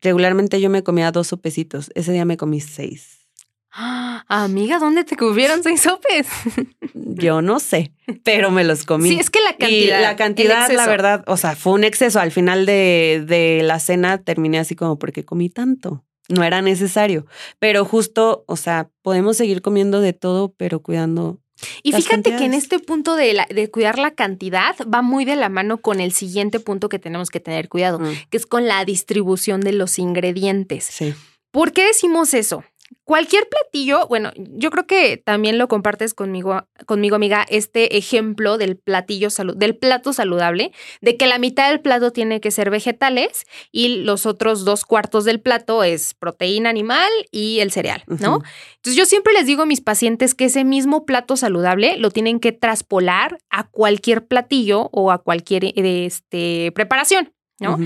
Regularmente 0.00 0.60
yo 0.60 0.68
me 0.68 0.82
comía 0.82 1.10
dos 1.10 1.28
sopecitos. 1.28 1.90
Ese 1.94 2.12
día 2.12 2.26
me 2.26 2.36
comí 2.36 2.60
seis. 2.60 3.24
Ah, 3.72 4.24
amiga, 4.28 4.78
¿dónde 4.78 5.04
te 5.04 5.16
cubieron 5.16 5.62
seis 5.62 5.80
sopes? 5.80 6.28
Yo 6.94 7.42
no 7.42 7.58
sé, 7.60 7.92
pero 8.22 8.50
me 8.50 8.64
los 8.64 8.84
comí. 8.84 9.08
Sí, 9.08 9.18
es 9.18 9.30
que 9.30 9.40
la 9.40 9.50
y 9.50 9.56
cantidad. 9.58 10.00
la 10.02 10.16
cantidad, 10.16 10.70
la 10.70 10.86
verdad, 10.86 11.24
o 11.26 11.36
sea, 11.36 11.56
fue 11.56 11.72
un 11.72 11.84
exceso. 11.84 12.20
Al 12.20 12.30
final 12.30 12.66
de, 12.66 13.24
de 13.26 13.62
la 13.62 13.78
cena 13.80 14.18
terminé 14.18 14.58
así 14.58 14.74
como, 14.74 14.98
¿por 14.98 15.12
qué 15.12 15.24
comí 15.24 15.48
tanto? 15.50 16.04
No 16.28 16.42
era 16.42 16.62
necesario. 16.62 17.26
Pero 17.58 17.84
justo, 17.84 18.44
o 18.46 18.56
sea, 18.56 18.90
podemos 19.02 19.36
seguir 19.36 19.60
comiendo 19.62 20.00
de 20.00 20.12
todo, 20.12 20.54
pero 20.56 20.80
cuidando. 20.80 21.40
Y 21.82 21.92
las 21.92 22.02
fíjate 22.02 22.36
que 22.36 22.44
en 22.44 22.54
este 22.54 22.78
punto 22.78 23.14
de, 23.16 23.32
la- 23.34 23.46
de 23.52 23.70
cuidar 23.70 23.98
la 23.98 24.12
cantidad 24.12 24.74
va 24.92 25.02
muy 25.02 25.24
de 25.24 25.36
la 25.36 25.48
mano 25.48 25.78
con 25.78 26.00
el 26.00 26.12
siguiente 26.12 26.60
punto 26.60 26.88
que 26.88 26.98
tenemos 26.98 27.30
que 27.30 27.40
tener 27.40 27.68
cuidado, 27.68 27.98
Mm, 27.98 28.12
que 28.30 28.36
es 28.36 28.46
con 28.46 28.66
la 28.66 28.84
distribución 28.84 29.60
de 29.60 29.72
los 29.72 29.98
ingredientes. 29.98 30.84
sí. 30.84 31.14
¿Por 31.50 31.70
qué 31.70 31.86
decimos 31.86 32.34
eso? 32.34 32.64
Cualquier 33.02 33.48
platillo, 33.48 34.06
bueno, 34.06 34.30
yo 34.36 34.70
creo 34.70 34.86
que 34.86 35.16
también 35.16 35.58
lo 35.58 35.68
compartes 35.68 36.14
conmigo, 36.14 36.66
conmigo, 36.86 37.16
amiga, 37.16 37.44
este 37.48 37.98
ejemplo 37.98 38.56
del 38.56 38.76
platillo 38.76 39.28
salu- 39.28 39.54
del 39.54 39.76
plato 39.76 40.12
saludable, 40.12 40.72
de 41.00 41.16
que 41.16 41.26
la 41.26 41.38
mitad 41.38 41.68
del 41.70 41.80
plato 41.80 42.12
tiene 42.12 42.40
que 42.40 42.50
ser 42.50 42.70
vegetales 42.70 43.46
y 43.72 43.88
los 44.04 44.26
otros 44.26 44.64
dos 44.64 44.84
cuartos 44.84 45.24
del 45.24 45.40
plato 45.40 45.82
es 45.84 46.14
proteína 46.14 46.70
animal 46.70 47.10
y 47.30 47.60
el 47.60 47.72
cereal, 47.72 48.04
¿no? 48.06 48.40
Entonces 48.76 48.96
yo 48.96 49.04
siempre 49.06 49.32
les 49.32 49.46
digo 49.46 49.62
a 49.62 49.66
mis 49.66 49.80
pacientes 49.80 50.34
que 50.34 50.46
ese 50.46 50.64
mismo 50.64 51.04
plato 51.04 51.36
saludable 51.36 51.96
lo 51.98 52.10
tienen 52.10 52.40
que 52.40 52.52
traspolar 52.52 53.38
a 53.50 53.68
cualquier 53.68 54.26
platillo 54.26 54.88
o 54.92 55.10
a 55.10 55.18
cualquier 55.22 55.64
eh, 55.64 55.72
este, 56.06 56.72
preparación, 56.74 57.32
¿no? 57.60 57.76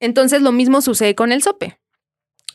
Entonces 0.00 0.42
lo 0.42 0.52
mismo 0.52 0.80
sucede 0.82 1.14
con 1.14 1.32
el 1.32 1.42
sope. 1.42 1.78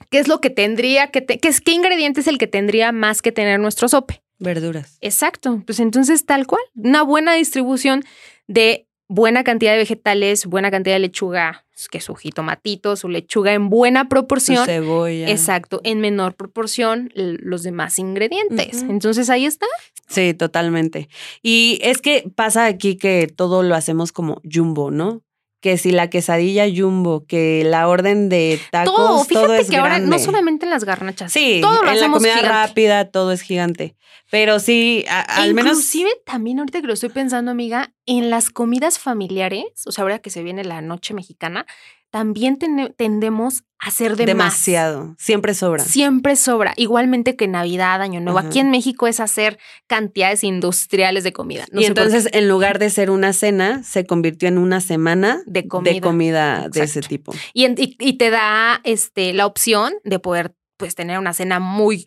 ¿Qué 0.10 0.20
es 0.20 0.28
lo 0.28 0.42
que 0.42 0.50
tendría 0.50 1.08
que, 1.08 1.22
te- 1.22 1.40
qué 1.40 1.48
es 1.50 1.62
qué 1.62 1.72
ingrediente 1.74 2.22
es 2.22 2.28
el 2.28 2.38
que 2.38 2.48
tendría 2.48 2.92
más 2.92 3.22
que 3.22 3.32
tener 3.32 3.60
nuestro 3.60 3.88
sope? 3.88 4.22
Verduras. 4.40 4.98
Exacto. 5.02 5.62
Pues 5.66 5.80
entonces 5.80 6.26
tal 6.26 6.48
cual, 6.48 6.62
una 6.76 7.04
buena 7.04 7.34
distribución 7.34 8.04
de 8.48 8.88
buena 9.10 9.44
cantidad 9.44 9.72
de 9.74 9.80
vegetales, 9.80 10.46
buena 10.46 10.70
cantidad 10.72 10.96
de 10.96 11.00
lechuga, 11.00 11.66
que 11.92 12.00
su 12.00 12.14
jitomatito, 12.16 12.96
su 12.96 13.10
lechuga 13.10 13.54
en 13.54 13.70
buena 13.70 14.04
Su 14.04 14.10
proporción. 14.10 14.66
cebolla. 14.66 15.30
Exacto, 15.30 15.82
en 15.84 16.00
menor 16.00 16.36
proporción 16.36 17.12
los 17.16 17.64
demás 17.64 17.98
ingredientes. 18.00 18.84
Entonces 18.84 19.30
ahí 19.30 19.46
está. 19.46 19.66
Sí, 20.08 20.34
totalmente. 20.34 21.10
Y 21.42 21.80
es 21.82 22.02
que 22.02 22.32
pasa 22.36 22.66
aquí 22.66 22.98
que 22.98 23.28
todo 23.34 23.64
lo 23.64 23.76
hacemos 23.76 24.12
como 24.12 24.42
jumbo, 24.50 24.92
¿no? 24.92 25.22
Que 25.62 25.78
si 25.78 25.92
la 25.92 26.10
quesadilla 26.10 26.66
jumbo, 26.74 27.26
que 27.26 27.64
la 27.66 27.88
orden 27.90 28.30
de 28.30 28.60
tacos, 28.72 28.96
todo, 28.96 29.08
todo, 29.08 29.26
fíjate 29.26 29.60
es 29.62 29.70
que 29.70 29.76
ahora 29.78 30.00
no 30.00 30.08
grande. 30.08 30.24
solamente 30.24 30.66
en 30.66 30.70
las 30.72 30.86
garnachas. 30.86 31.34
Sí, 31.34 31.60
todo 31.62 31.84
lo 31.84 31.92
en 31.92 32.00
la 32.00 32.10
comida 32.12 32.34
gigante. 32.38 32.50
rápida 32.50 33.06
todo 33.12 33.32
es 33.34 33.42
gigante. 33.42 33.96
Pero 34.32 34.60
sí, 34.60 35.04
a- 35.10 35.22
al 35.22 35.54
menos 35.54 35.72
Inclusive 35.72 36.10
también 36.26 36.60
ahorita 36.60 36.82
que 36.82 36.88
lo 36.88 36.94
estoy 36.94 37.10
pensando, 37.10 37.52
amiga, 37.52 37.94
en 38.06 38.30
las 38.30 38.52
comidas 38.52 39.00
familiares, 39.00 39.66
o 39.86 39.92
sea, 39.92 40.04
ahora 40.04 40.20
que 40.20 40.30
se 40.30 40.44
viene 40.44 40.64
la 40.64 40.82
noche 40.82 41.14
mexicana, 41.14 41.66
también 42.12 42.58
tendemos 42.98 43.64
a 43.82 43.88
hacer 43.88 44.16
de 44.18 44.26
demasiado. 44.26 45.16
Siempre 45.18 45.54
sobra. 45.54 45.84
Siempre 45.84 46.36
sobra. 46.36 46.74
Igualmente 46.76 47.36
que 47.36 47.48
Navidad, 47.48 48.02
Año 48.02 48.20
Nuevo. 48.20 48.40
Ajá. 48.40 48.48
Aquí 48.50 48.60
en 48.60 48.72
México 48.72 49.08
es 49.08 49.20
hacer 49.20 49.58
cantidades 49.88 50.44
industriales 50.44 51.24
de 51.24 51.32
comida. 51.34 51.66
No 51.72 51.80
y 51.82 51.86
entonces, 51.86 52.28
en 52.34 52.50
lugar 52.50 52.80
de 52.80 52.90
ser 52.90 53.10
una 53.12 53.32
cena, 53.32 53.84
se 53.84 54.06
convirtió 54.06 54.50
en 54.50 54.58
una 54.58 54.82
semana 54.82 55.42
De 55.46 55.68
comida. 55.68 55.94
de, 55.94 56.02
comida 56.02 56.70
de 56.70 56.84
ese 56.84 57.02
tipo. 57.02 57.34
Y, 57.54 57.66
en- 57.66 57.76
y- 57.78 57.96
y 58.00 58.14
te 58.18 58.30
da 58.32 58.82
este, 58.84 59.32
la 59.34 59.46
opción 59.46 59.94
de 60.04 60.20
poder 60.20 60.54
pues, 60.78 60.96
tener 60.96 61.20
una 61.20 61.34
cena 61.34 61.60
muy 61.60 62.06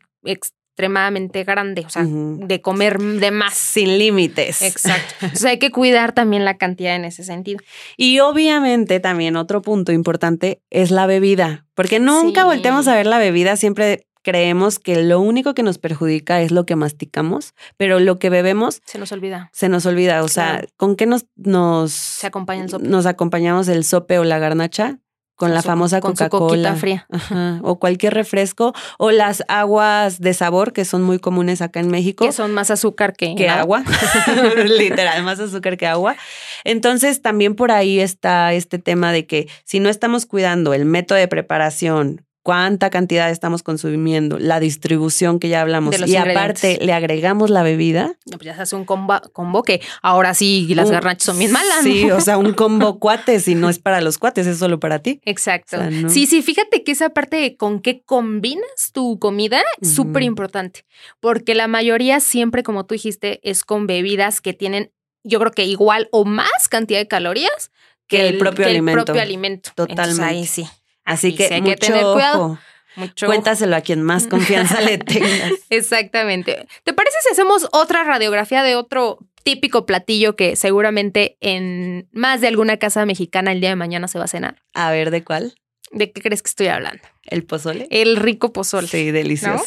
extremadamente 0.73 1.45
grande, 1.45 1.85
o 1.87 1.91
sea, 1.91 2.05
de 2.07 2.61
comer 2.62 2.99
de 2.99 3.31
más. 3.31 3.52
Sin 3.55 3.99
límites. 3.99 4.62
Exacto. 4.62 5.14
Entonces 5.21 5.45
hay 5.45 5.59
que 5.59 5.71
cuidar 5.71 6.12
también 6.12 6.45
la 6.47 6.57
cantidad 6.57 6.97
en 6.97 7.05
ese 7.05 7.25
sentido. 7.25 7.61
Y 7.99 8.21
obviamente 8.21 8.99
también 8.99 9.37
otro 9.37 9.61
punto 9.61 9.93
importante 9.93 10.62
es 10.71 10.91
la 10.91 11.07
bebida, 11.07 11.67
porque 11.75 12.00
nunca 12.00 12.43
Sí. 12.43 12.47
volteamos 12.47 12.88
a 12.88 12.95
ver 12.95 13.07
la 13.07 13.19
bebida, 13.19 13.57
siempre 13.57 14.07
creemos 14.23 14.79
que 14.79 15.02
lo 15.02 15.21
único 15.21 15.52
que 15.52 15.62
nos 15.64 15.79
perjudica 15.79 16.41
es 16.41 16.52
lo 16.52 16.64
que 16.64 16.76
masticamos, 16.76 17.55
pero 17.76 17.99
lo 18.00 18.19
que 18.21 18.31
bebemos 18.31 18.81
Se 18.87 18.99
nos 18.99 19.11
olvida. 19.12 19.50
se 19.52 19.69
nos 19.69 19.85
olvida, 19.85 20.23
o 20.23 20.29
sea, 20.29 20.52
Claro. 20.52 20.69
¿con 20.76 20.97
qué 20.97 21.07
nos 21.07 21.26
nos 21.37 21.93
Se 21.93 22.29
acompaña 22.29 22.62
el 22.64 22.71
sope. 22.71 22.88
nos 22.88 23.05
acompañamos 23.07 23.69
el 23.69 23.85
sope 23.85 24.19
o 24.21 24.25
la 24.25 24.38
garnacha? 24.38 25.00
Con, 25.43 25.49
Con 25.49 25.55
la 25.57 25.63
su- 25.63 25.67
famosa 25.67 26.01
Coca-Cola. 26.01 26.77
fría. 26.77 27.07
Ajá, 27.11 27.59
o 27.63 27.81
cualquier 27.81 28.15
refresco 28.15 28.73
o 28.99 29.11
las 29.11 29.43
aguas 29.49 30.21
de 30.21 30.35
sabor 30.35 30.73
que 30.73 30.85
son 30.85 31.02
muy 31.02 31.19
comunes 31.19 31.61
acá 31.63 31.81
en 31.81 31.89
México 31.89 32.25
Que 32.25 32.31
son 32.31 32.52
más 32.52 32.71
azúcar 32.71 33.13
que, 33.15 33.35
que 33.35 33.49
agua, 33.49 33.83
literal, 34.67 35.23
más 35.25 35.41
azúcar 35.41 35.76
que 35.76 35.87
agua. 35.89 36.15
Entonces, 36.63 37.23
también 37.23 37.57
por 37.57 37.73
ahí 37.73 37.99
está 37.99 38.52
este 38.52 38.78
tema 38.78 39.11
de 39.11 39.26
que 39.26 39.49
si 39.65 39.81
no 39.81 39.89
estamos 39.89 40.26
cuidando 40.26 40.75
el 40.75 40.85
método 40.85 41.19
de 41.19 41.26
preparación, 41.28 42.25
cuánta 42.43 42.91
cantidad 42.91 43.31
estamos 43.31 43.63
consumiendo, 43.63 44.39
la 44.39 44.59
distribución 44.59 45.39
que 45.39 45.49
ya 45.49 45.61
hablamos, 45.61 45.97
y 46.09 46.17
aparte 46.17 46.78
le 46.81 46.93
agregamos 46.93 47.50
la 47.50 47.63
bebida. 47.63 48.17
No, 48.26 48.39
pues 48.39 48.47
ya 48.47 48.57
se 48.57 48.63
hace 48.63 48.76
un 48.76 48.85
combo, 48.85 49.21
combo 49.33 49.63
que 49.63 49.81
ahora 50.02 50.35
sí 50.35 50.67
las 50.75 50.87
un- 50.87 50.93
garnachas 50.93 51.25
son 51.25 51.39
bien 51.39 51.52
malas. 51.52 51.83
Sí, 51.85 52.05
¿no? 52.07 52.17
o 52.17 52.21
sea, 52.21 52.39
un 52.39 52.52
combo 52.52 52.99
cuates 52.99 53.47
y 53.49 53.55
no 53.55 53.69
es 53.69 53.78
para 53.78 54.00
los 54.00 54.19
cuates, 54.19 54.47
es 54.47 54.59
solo 54.59 54.81
para 54.81 54.99
ti. 55.00 55.21
Exacto. 55.25 55.76
O 55.76 55.81
sea, 55.81 55.91
¿no? 55.91 56.09
Sí, 56.09 56.26
sí, 56.26 56.43
fíjate 56.43 56.83
que 56.83 56.93
esa 56.93 57.11
parte 57.11 57.37
de 57.37 57.57
con 57.57 57.81
qué 57.81 58.02
combinas 58.02 58.91
tu 58.93 59.19
comida 59.19 59.63
es 59.81 59.95
súper 59.95 60.23
importante, 60.25 60.85
porque 61.21 61.55
la 61.55 61.69
mayoría 61.69 62.19
siempre, 62.21 62.63
como 62.63 62.87
tú 62.87 62.95
dijiste, 62.95 63.39
es 63.49 63.63
con 63.65 63.87
bebidas 63.87 64.41
que 64.41 64.52
tienen, 64.52 64.91
yo 65.23 65.39
creo 65.39 65.52
que 65.52 65.65
igual 65.65 66.09
o 66.11 66.25
más 66.25 66.69
cantidad 66.69 66.99
de 66.99 67.07
calorías 67.07 67.71
Que 68.09 68.28
el 68.28 68.39
propio 68.39 68.67
alimento. 68.67 69.05
propio 69.05 69.23
alimento. 69.23 69.71
Entonces, 69.71 69.95
Totalmente. 69.97 70.25
ahí 70.25 70.47
sí. 70.47 70.67
Así 71.04 71.34
que, 71.34 71.49
sí 71.49 71.54
hay 71.54 71.62
que 71.62 71.71
mucho 71.71 72.12
cuidado. 72.12 72.58
Mucho 72.95 73.26
Cuéntaselo 73.26 73.75
a 73.75 73.80
quien 73.80 74.02
más 74.02 74.26
confianza 74.26 74.80
le 74.80 74.99
tengas. 74.99 75.52
Exactamente. 75.71 76.67
¿Te 76.84 76.93
parece 76.93 77.17
si 77.23 77.32
hacemos 77.32 77.67
otra 77.73 78.04
radiografía 78.04 78.62
de 78.62 78.76
otro 78.76 79.19
típico 79.43 79.86
platillo 79.86 80.36
que 80.36 80.56
seguramente 80.56 81.36
en 81.41 82.08
más 82.12 82.41
de 82.41 82.49
alguna 82.49 82.76
casa 82.76 83.06
mexicana 83.06 83.52
el 83.52 83.60
día 83.60 83.71
de 83.71 83.76
mañana 83.76 84.08
se 84.08 84.19
va 84.19 84.25
a 84.25 84.28
cenar? 84.28 84.62
A 84.75 84.91
ver, 84.91 85.10
¿de 85.10 85.25
cuál? 85.25 85.54
¿De 85.91 86.10
qué 86.10 86.23
crees 86.23 86.43
que 86.43 86.49
estoy 86.49 86.69
hablando? 86.69 87.02
¿El 87.26 87.45
pozole? 87.45 87.86
El 87.91 88.17
rico 88.17 88.52
pozole. 88.52 88.88
Sí, 88.88 89.10
delicioso. 89.10 89.65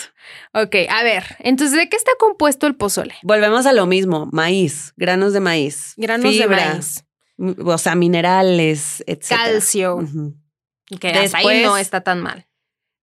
Ok, 0.53 0.75
a 0.89 1.03
ver, 1.03 1.23
entonces, 1.39 1.77
¿de 1.77 1.87
qué 1.87 1.95
está 1.95 2.11
compuesto 2.19 2.67
el 2.67 2.75
pozole? 2.75 3.13
Volvemos 3.21 3.65
a 3.65 3.73
lo 3.73 3.85
mismo, 3.85 4.27
maíz, 4.31 4.93
granos 4.97 5.33
de 5.33 5.39
maíz, 5.39 5.93
Granos 5.97 6.31
fibra, 6.31 6.47
de 6.47 6.73
maíz, 6.73 7.05
o 7.63 7.77
sea, 7.77 7.95
minerales, 7.95 9.03
etc. 9.05 9.29
calcio, 9.29 9.99
que 10.99 11.09
hasta 11.09 11.37
ahí 11.39 11.43
Después- 11.45 11.63
no 11.65 11.77
está 11.77 12.01
tan 12.01 12.21
mal. 12.21 12.47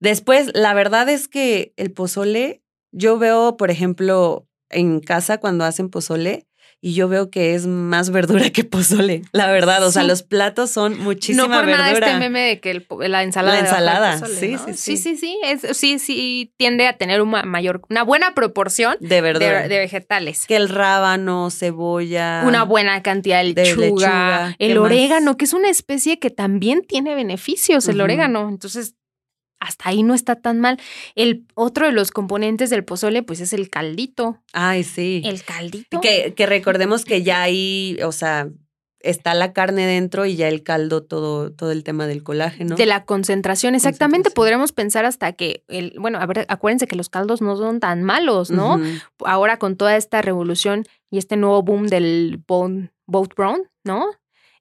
Después, 0.00 0.50
la 0.54 0.74
verdad 0.74 1.08
es 1.08 1.28
que 1.28 1.72
el 1.76 1.92
pozole, 1.92 2.62
yo 2.90 3.18
veo, 3.18 3.56
por 3.56 3.70
ejemplo, 3.70 4.48
en 4.68 5.00
casa 5.00 5.38
cuando 5.38 5.64
hacen 5.64 5.90
pozole, 5.90 6.46
y 6.84 6.94
yo 6.94 7.06
veo 7.08 7.30
que 7.30 7.54
es 7.54 7.66
más 7.68 8.10
verdura 8.10 8.50
que 8.50 8.64
pozole, 8.64 9.22
la 9.32 9.46
verdad. 9.52 9.86
O 9.86 9.92
sea, 9.92 10.02
Sí. 10.02 10.08
los 10.08 10.24
platos 10.24 10.70
son 10.70 10.98
muchísima 10.98 11.44
no 11.44 11.48
por 11.54 11.64
verdura. 11.66 11.78
nada 11.92 11.92
este 12.08 12.18
meme 12.18 12.40
de 12.40 12.60
que 12.60 12.72
el 12.72 12.86
la 13.08 13.22
ensalada. 13.22 13.54
La 13.54 13.60
ensalada, 13.60 14.18
pozole, 14.18 14.34
sí, 14.40 14.48
¿no? 14.54 14.58
sí, 14.66 14.74
sí, 14.74 14.96
sí. 14.96 14.96
sí, 14.96 15.16
sí, 15.16 15.38
es- 15.44 15.76
sí, 15.78 15.98
sí 16.00 16.52
tiende 16.56 16.88
a 16.88 16.98
tener 16.98 17.22
una 17.22 17.44
mayor, 17.44 17.82
una 17.88 18.02
buena 18.02 18.34
proporción 18.34 18.96
de 18.98 19.20
verdura. 19.20 19.62
de, 19.62 19.68
de 19.68 19.78
vegetales. 19.78 20.44
que 20.46 20.56
el 20.56 20.68
rábano, 20.68 21.50
cebolla. 21.50 22.42
una 22.44 22.64
buena 22.64 23.00
cantidad 23.02 23.38
de 23.38 23.54
lechuga, 23.54 23.76
lechuga, 23.86 24.54
¿qué 24.58 24.66
el 24.66 24.74
más? 24.80 24.84
orégano, 24.86 25.36
que 25.36 25.44
es 25.44 25.52
una 25.52 25.70
especie 25.70 26.18
que 26.18 26.30
también 26.30 26.82
tiene 26.82 27.14
beneficios, 27.14 27.86
el 27.88 28.00
orégano. 28.00 28.48
Entonces, 28.48 28.96
hasta 29.62 29.88
ahí 29.88 30.02
no 30.02 30.14
está 30.14 30.36
tan 30.36 30.60
mal. 30.60 30.78
El 31.14 31.46
otro 31.54 31.86
de 31.86 31.92
los 31.92 32.10
componentes 32.10 32.68
del 32.70 32.84
pozole, 32.84 33.22
pues 33.22 33.40
es 33.40 33.52
el 33.52 33.70
caldito. 33.70 34.42
Ay, 34.52 34.82
sí. 34.82 35.22
El 35.24 35.42
caldito. 35.44 36.00
Que, 36.00 36.34
que 36.34 36.46
recordemos 36.46 37.04
que 37.04 37.22
ya 37.22 37.42
ahí, 37.42 37.96
o 38.04 38.12
sea, 38.12 38.48
está 39.00 39.34
la 39.34 39.52
carne 39.52 39.86
dentro 39.86 40.26
y 40.26 40.36
ya 40.36 40.48
el 40.48 40.62
caldo, 40.62 41.02
todo, 41.02 41.52
todo 41.52 41.70
el 41.70 41.84
tema 41.84 42.06
del 42.06 42.22
colágeno. 42.22 42.76
De 42.76 42.86
la 42.86 43.04
concentración, 43.04 43.74
exactamente. 43.74 44.30
Concentración. 44.30 44.34
Podremos 44.34 44.72
pensar 44.72 45.04
hasta 45.04 45.32
que, 45.32 45.64
el, 45.68 45.94
bueno, 45.98 46.18
a 46.18 46.26
ver, 46.26 46.44
acuérdense 46.48 46.86
que 46.86 46.96
los 46.96 47.08
caldos 47.08 47.40
no 47.40 47.56
son 47.56 47.80
tan 47.80 48.02
malos, 48.02 48.50
¿no? 48.50 48.80
Ahora 49.24 49.58
con 49.58 49.76
toda 49.76 49.96
esta 49.96 50.22
revolución 50.22 50.84
y 51.10 51.18
este 51.18 51.36
nuevo 51.36 51.62
boom 51.62 51.86
del 51.86 52.42
bone, 52.46 52.90
boat 53.06 53.34
brown, 53.36 53.62
¿no? 53.84 54.06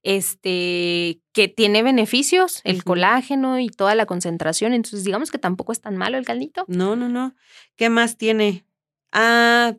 Este, 0.04 1.20
que 1.34 1.48
tiene 1.48 1.84
beneficios, 1.84 2.62
el 2.64 2.84
colágeno 2.84 3.60
y 3.60 3.70
toda 3.70 3.96
la 3.96 4.06
concentración. 4.06 4.74
Entonces, 4.74 5.04
digamos 5.04 5.32
que 5.32 5.38
tampoco 5.38 5.72
es 5.72 5.82
tan 5.82 5.96
malo 5.98 6.18
el 6.18 6.26
caldito. 6.26 6.66
No, 6.68 6.96
no, 6.96 7.08
no. 7.10 7.36
¿Qué 7.76 7.90
más 7.90 8.18
tiene? 8.18 8.66
Ah, 9.12 9.76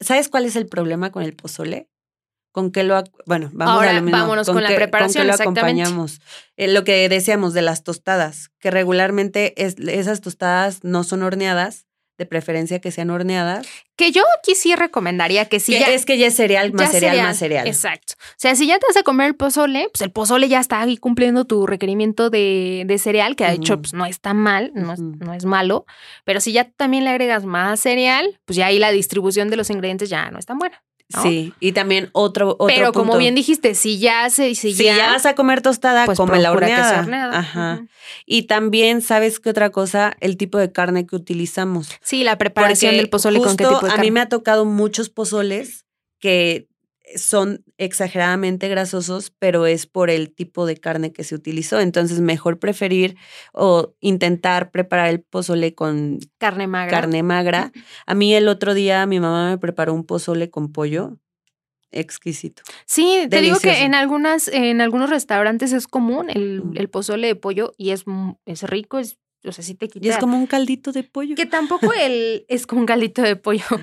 ¿sabes 0.00 0.28
cuál 0.28 0.44
es 0.44 0.56
el 0.56 0.66
problema 0.66 1.10
con 1.10 1.22
el 1.22 1.34
pozole? 1.34 1.88
¿Con 2.52 2.70
qué 2.70 2.82
lo, 2.84 3.02
bueno, 3.24 3.48
vamos 3.54 3.74
Ahora, 3.76 3.90
a 3.90 3.94
lo 3.94 4.02
mismo. 4.02 4.18
vámonos 4.18 4.46
con 4.50 4.62
la 4.62 4.68
qué- 4.68 4.74
preparación, 4.76 5.14
¿Con 5.14 5.22
qué 5.22 5.26
lo 5.28 5.32
exactamente. 5.32 5.80
acompañamos? 5.82 6.20
Eh, 6.58 6.68
lo 6.68 6.84
que 6.84 7.08
decíamos 7.08 7.54
de 7.54 7.62
las 7.62 7.82
tostadas, 7.82 8.50
que 8.58 8.70
regularmente 8.70 9.54
es- 9.64 9.76
esas 9.78 10.20
tostadas 10.20 10.84
no 10.84 11.02
son 11.02 11.22
horneadas, 11.22 11.86
de 12.22 12.26
preferencia 12.26 12.80
que 12.80 12.90
sean 12.92 13.10
horneadas. 13.10 13.66
Que 13.96 14.12
yo 14.12 14.22
aquí 14.38 14.54
sí 14.54 14.74
recomendaría 14.74 15.46
que 15.46 15.60
si 15.60 15.72
Que 15.72 15.80
ya. 15.80 15.90
es 15.90 16.06
que 16.06 16.16
ya 16.18 16.28
es 16.28 16.36
cereal, 16.36 16.72
más 16.72 16.90
cereal, 16.92 17.10
cereal, 17.12 17.26
más 17.26 17.38
cereal. 17.38 17.66
Exacto. 17.66 18.14
O 18.18 18.34
sea, 18.36 18.54
si 18.54 18.66
ya 18.66 18.78
te 18.78 18.86
vas 18.86 18.96
a 18.96 19.02
comer 19.02 19.26
el 19.28 19.34
pozole, 19.34 19.88
pues 19.92 20.00
el 20.02 20.10
pozole 20.12 20.48
ya 20.48 20.60
está 20.60 20.80
ahí 20.80 20.96
cumpliendo 20.96 21.44
tu 21.44 21.66
requerimiento 21.66 22.30
de, 22.30 22.84
de 22.86 22.98
cereal, 22.98 23.36
que 23.36 23.44
de 23.44 23.54
hecho 23.54 23.80
pues, 23.80 23.92
no 23.92 24.06
está 24.06 24.34
mal, 24.34 24.70
no, 24.74 24.94
no 24.96 25.34
es 25.34 25.44
malo. 25.44 25.84
Pero 26.24 26.40
si 26.40 26.52
ya 26.52 26.64
también 26.70 27.04
le 27.04 27.10
agregas 27.10 27.44
más 27.44 27.80
cereal, 27.80 28.40
pues 28.44 28.56
ya 28.56 28.66
ahí 28.66 28.78
la 28.78 28.90
distribución 28.92 29.50
de 29.50 29.56
los 29.56 29.68
ingredientes 29.70 30.08
ya 30.08 30.30
no 30.30 30.38
es 30.38 30.46
tan 30.46 30.58
buena. 30.58 30.82
¿No? 31.14 31.22
Sí, 31.22 31.52
y 31.60 31.72
también 31.72 32.10
otro, 32.12 32.56
otro 32.58 32.66
Pero 32.66 32.92
como 32.92 33.16
bien 33.16 33.34
dijiste, 33.34 33.74
si 33.74 33.98
ya 33.98 34.28
se. 34.30 34.54
Si, 34.54 34.72
si 34.74 34.84
ya, 34.84 35.08
vas 35.08 35.26
a 35.26 35.34
comer 35.34 35.62
tostada, 35.62 36.04
pues 36.06 36.18
come 36.18 36.38
la 36.40 36.50
procura 36.50 36.66
que 36.66 36.72
horneada. 36.74 37.00
horneada. 37.00 37.38
Ajá. 37.38 37.86
Y 38.26 38.42
también, 38.42 39.02
¿sabes 39.02 39.40
qué 39.40 39.50
otra 39.50 39.70
cosa? 39.70 40.16
El 40.20 40.36
tipo 40.36 40.58
de 40.58 40.72
carne 40.72 41.06
que 41.06 41.16
utilizamos. 41.16 41.88
Sí, 42.02 42.24
la 42.24 42.38
preparación 42.38 42.90
Porque 42.90 43.00
del 43.00 43.10
pozole 43.10 43.38
con 43.40 43.56
qué 43.56 43.64
tipo 43.64 43.80
de 43.80 43.86
A 43.86 43.90
carne. 43.90 44.02
mí 44.04 44.10
me 44.10 44.20
ha 44.20 44.28
tocado 44.28 44.64
muchos 44.64 45.08
pozoles 45.08 45.86
que 46.18 46.68
son 47.16 47.64
exageradamente 47.78 48.68
grasosos, 48.68 49.32
pero 49.38 49.66
es 49.66 49.86
por 49.86 50.10
el 50.10 50.32
tipo 50.34 50.66
de 50.66 50.76
carne 50.76 51.12
que 51.12 51.24
se 51.24 51.34
utilizó. 51.34 51.80
Entonces, 51.80 52.20
mejor 52.20 52.58
preferir 52.58 53.16
o 53.52 53.94
intentar 54.00 54.70
preparar 54.70 55.08
el 55.08 55.20
pozole 55.20 55.74
con 55.74 56.18
Carne 56.38 56.66
magra. 56.66 57.00
carne 57.00 57.22
magra. 57.22 57.72
A 58.06 58.14
mí 58.14 58.34
el 58.34 58.48
otro 58.48 58.74
día 58.74 59.04
mi 59.06 59.20
mamá 59.20 59.50
me 59.50 59.58
preparó 59.58 59.94
un 59.94 60.04
pozole 60.04 60.50
con 60.50 60.72
pollo 60.72 61.18
exquisito. 61.90 62.62
Sí, 62.86 63.26
te 63.28 63.42
digo 63.42 63.58
que 63.60 63.82
en 63.82 63.94
algunas, 63.94 64.48
en 64.48 64.80
algunos 64.80 65.10
restaurantes 65.10 65.72
es 65.72 65.86
común 65.86 66.30
el, 66.30 66.62
Mm. 66.64 66.76
el 66.76 66.88
pozole 66.88 67.26
de 67.26 67.36
pollo 67.36 67.74
y 67.76 67.90
es, 67.90 68.06
mu- 68.06 68.36
es 68.46 68.62
rico, 68.62 68.98
es, 68.98 69.18
o 69.44 69.52
sea, 69.52 69.64
sí 69.64 69.74
te 69.74 69.88
quita. 69.88 70.06
Y 70.06 70.10
es 70.10 70.18
como 70.18 70.36
un 70.38 70.46
caldito 70.46 70.92
de 70.92 71.02
pollo. 71.02 71.34
Que 71.34 71.46
tampoco 71.46 71.92
el 72.00 72.44
es 72.48 72.66
como 72.66 72.80
un 72.80 72.86
caldito 72.86 73.22
de 73.22 73.36
pollo. 73.36 73.64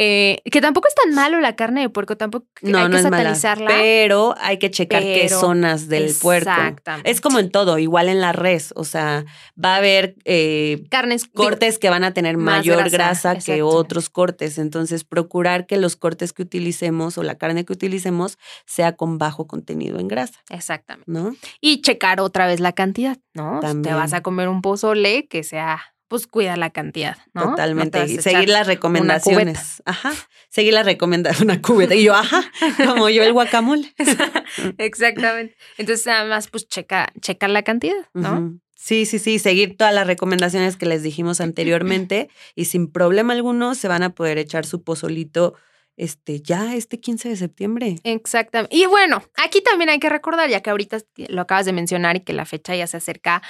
Eh, 0.00 0.42
que 0.44 0.60
tampoco 0.60 0.86
es 0.86 0.94
tan 0.94 1.12
malo 1.12 1.40
la 1.40 1.56
carne 1.56 1.80
de 1.80 1.88
puerco, 1.88 2.16
tampoco 2.16 2.46
No, 2.62 2.78
hay 2.78 2.84
no 2.84 2.90
que 2.90 2.96
es 2.98 3.02
mala. 3.02 3.16
satanizarla. 3.18 3.66
Pero 3.66 4.36
hay 4.38 4.58
que 4.58 4.70
checar 4.70 5.02
qué 5.02 5.28
zonas 5.28 5.88
del 5.88 6.14
puerco. 6.14 6.48
Exactamente. 6.50 7.10
Es 7.10 7.20
como 7.20 7.40
en 7.40 7.50
todo, 7.50 7.78
igual 7.78 8.08
en 8.08 8.20
la 8.20 8.30
res. 8.30 8.72
O 8.76 8.84
sea, 8.84 9.24
va 9.62 9.74
a 9.74 9.76
haber 9.78 10.14
eh, 10.24 10.84
carnes 10.88 11.26
cortes 11.26 11.80
que 11.80 11.90
van 11.90 12.04
a 12.04 12.14
tener 12.14 12.36
mayor 12.36 12.88
grasa, 12.90 13.32
grasa, 13.32 13.44
que 13.44 13.62
otros 13.62 14.08
cortes. 14.08 14.56
Entonces, 14.58 15.02
procurar 15.02 15.66
que 15.66 15.78
los 15.78 15.96
cortes 15.96 16.32
que 16.32 16.42
utilicemos 16.42 17.18
o 17.18 17.24
la 17.24 17.34
carne 17.36 17.64
que 17.64 17.72
utilicemos 17.72 18.38
sea 18.66 18.94
con 18.94 19.18
bajo 19.18 19.48
contenido 19.48 19.98
en 19.98 20.06
grasa, 20.06 20.38
Exactamente. 20.50 21.10
¿no? 21.10 21.34
Y 21.60 21.80
checar 21.82 22.20
otra 22.20 22.46
vez 22.46 22.60
la 22.60 22.72
cantidad, 22.72 23.18
¿no? 23.34 23.54
Si 23.56 23.60
Te 23.62 23.66
También. 23.66 23.96
vas 23.96 24.12
a 24.12 24.22
comer 24.22 24.48
un 24.48 24.62
pozole 24.62 24.97
que 25.28 25.42
sea, 25.42 25.94
pues 26.08 26.26
cuida 26.26 26.56
la 26.56 26.70
cantidad, 26.70 27.18
¿no? 27.34 27.42
No 27.42 27.46
te 27.48 27.50
Totalmente. 27.50 28.22
seguir 28.22 28.48
las 28.48 28.66
recomendaciones. 28.66 29.82
Ajá. 29.84 30.12
Seguir 30.48 30.72
las 30.72 30.86
recomendaciones. 30.86 31.42
Una 31.44 31.62
cubeta. 31.62 31.94
Y 31.94 32.04
yo, 32.04 32.14
ajá, 32.14 32.50
como 32.84 33.08
yo 33.10 33.22
el 33.22 33.32
guacamole. 33.32 33.94
Exactamente. 34.78 35.56
Entonces, 35.76 36.06
además, 36.06 36.48
pues 36.48 36.66
checa, 36.66 37.12
checar 37.20 37.50
la 37.50 37.62
cantidad, 37.62 38.08
¿no? 38.14 38.58
Sí, 38.74 39.06
sí, 39.06 39.18
sí, 39.18 39.38
seguir 39.38 39.76
todas 39.76 39.92
las 39.92 40.06
recomendaciones 40.06 40.76
que 40.76 40.86
les 40.86 41.02
dijimos 41.02 41.40
anteriormente 41.40 42.30
y 42.54 42.66
sin 42.66 42.90
problema 42.90 43.32
alguno 43.34 43.74
se 43.74 43.88
van 43.88 44.04
a 44.04 44.14
poder 44.14 44.38
echar 44.38 44.64
su 44.64 44.84
pozolito 44.84 45.54
este 45.96 46.40
ya 46.40 46.74
este 46.74 47.00
15 47.00 47.28
de 47.28 47.36
septiembre. 47.36 47.96
Exactamente. 48.04 48.74
Y 48.74 48.86
bueno, 48.86 49.22
aquí 49.36 49.60
también 49.60 49.90
hay 49.90 49.98
que 49.98 50.08
recordar, 50.08 50.48
ya 50.48 50.62
que 50.62 50.70
ahorita 50.70 50.98
lo 51.28 51.42
acabas 51.42 51.66
de 51.66 51.72
mencionar 51.72 52.16
y 52.16 52.20
que 52.20 52.32
la 52.32 52.46
fecha 52.46 52.74
ya 52.76 52.86
se 52.86 52.96
acerca. 52.96 53.42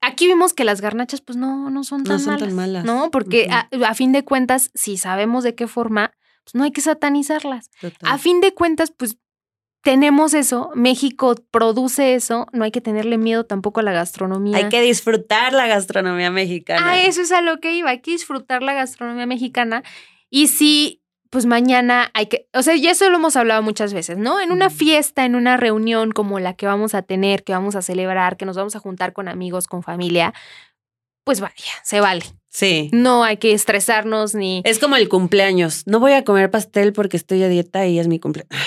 Aquí 0.00 0.26
vimos 0.26 0.52
que 0.54 0.64
las 0.64 0.80
garnachas, 0.80 1.20
pues 1.20 1.36
no, 1.36 1.70
no 1.70 1.82
son 1.84 2.04
tan 2.04 2.14
No 2.14 2.18
son 2.18 2.34
malas. 2.34 2.48
tan 2.48 2.56
malas. 2.56 2.84
No, 2.84 3.10
porque 3.10 3.48
a, 3.50 3.68
a 3.86 3.94
fin 3.94 4.12
de 4.12 4.24
cuentas, 4.24 4.70
si 4.74 4.96
sabemos 4.96 5.42
de 5.44 5.54
qué 5.54 5.66
forma, 5.66 6.12
pues 6.44 6.54
no 6.54 6.62
hay 6.64 6.70
que 6.70 6.80
satanizarlas. 6.80 7.70
Total. 7.80 8.12
A 8.12 8.18
fin 8.18 8.40
de 8.40 8.54
cuentas, 8.54 8.92
pues 8.96 9.18
tenemos 9.82 10.34
eso, 10.34 10.70
México 10.74 11.34
produce 11.50 12.14
eso, 12.14 12.46
no 12.52 12.64
hay 12.64 12.70
que 12.70 12.80
tenerle 12.80 13.16
miedo 13.16 13.44
tampoco 13.46 13.80
a 13.80 13.82
la 13.82 13.92
gastronomía. 13.92 14.56
Hay 14.58 14.68
que 14.68 14.82
disfrutar 14.82 15.52
la 15.52 15.66
gastronomía 15.66 16.30
mexicana. 16.30 16.82
Ah, 16.92 17.00
eso 17.02 17.22
es 17.22 17.32
a 17.32 17.40
lo 17.42 17.58
que 17.60 17.72
iba. 17.74 17.90
Hay 17.90 18.00
que 18.00 18.10
disfrutar 18.10 18.62
la 18.62 18.74
gastronomía 18.74 19.26
mexicana. 19.26 19.82
Y 20.30 20.48
si, 20.48 21.02
pues 21.30 21.46
mañana 21.46 22.10
hay 22.14 22.26
que. 22.26 22.48
O 22.54 22.62
sea, 22.62 22.74
y 22.74 22.86
eso 22.86 23.08
lo 23.10 23.16
hemos 23.16 23.36
hablado 23.36 23.62
muchas 23.62 23.92
veces, 23.92 24.18
¿no? 24.18 24.40
En 24.40 24.52
una 24.52 24.70
fiesta, 24.70 25.24
en 25.24 25.34
una 25.34 25.56
reunión 25.56 26.12
como 26.12 26.40
la 26.40 26.54
que 26.54 26.66
vamos 26.66 26.94
a 26.94 27.02
tener, 27.02 27.44
que 27.44 27.52
vamos 27.52 27.76
a 27.76 27.82
celebrar, 27.82 28.36
que 28.36 28.46
nos 28.46 28.56
vamos 28.56 28.76
a 28.76 28.80
juntar 28.80 29.12
con 29.12 29.28
amigos, 29.28 29.66
con 29.66 29.82
familia, 29.82 30.32
pues 31.24 31.40
vaya, 31.40 31.54
se 31.82 32.00
vale. 32.00 32.24
Sí. 32.48 32.88
No 32.92 33.24
hay 33.24 33.36
que 33.36 33.52
estresarnos 33.52 34.34
ni. 34.34 34.62
Es 34.64 34.78
como 34.78 34.96
el 34.96 35.08
cumpleaños. 35.08 35.82
No 35.86 36.00
voy 36.00 36.12
a 36.12 36.24
comer 36.24 36.50
pastel 36.50 36.92
porque 36.92 37.16
estoy 37.16 37.42
a 37.42 37.48
dieta 37.48 37.86
y 37.86 37.98
es 37.98 38.08
mi 38.08 38.18
cumpleaños. 38.18 38.58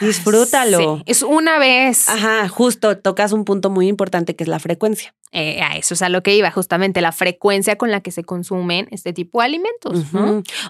Disfrútalo. 0.00 0.98
Sí, 0.98 1.02
es 1.06 1.22
una 1.22 1.58
vez. 1.58 2.08
Ajá, 2.08 2.48
justo 2.48 2.98
tocas 2.98 3.32
un 3.32 3.44
punto 3.44 3.70
muy 3.70 3.88
importante 3.88 4.36
que 4.36 4.44
es 4.44 4.48
la 4.48 4.58
frecuencia. 4.58 5.14
Eh, 5.32 5.60
a 5.60 5.76
eso 5.76 5.94
es 5.94 6.02
a 6.02 6.08
lo 6.08 6.22
que 6.22 6.34
iba, 6.34 6.50
justamente 6.50 7.00
la 7.00 7.12
frecuencia 7.12 7.76
con 7.76 7.90
la 7.90 8.00
que 8.00 8.10
se 8.10 8.24
consumen 8.24 8.88
este 8.90 9.12
tipo 9.12 9.40
de 9.40 9.46
alimentos. 9.46 10.04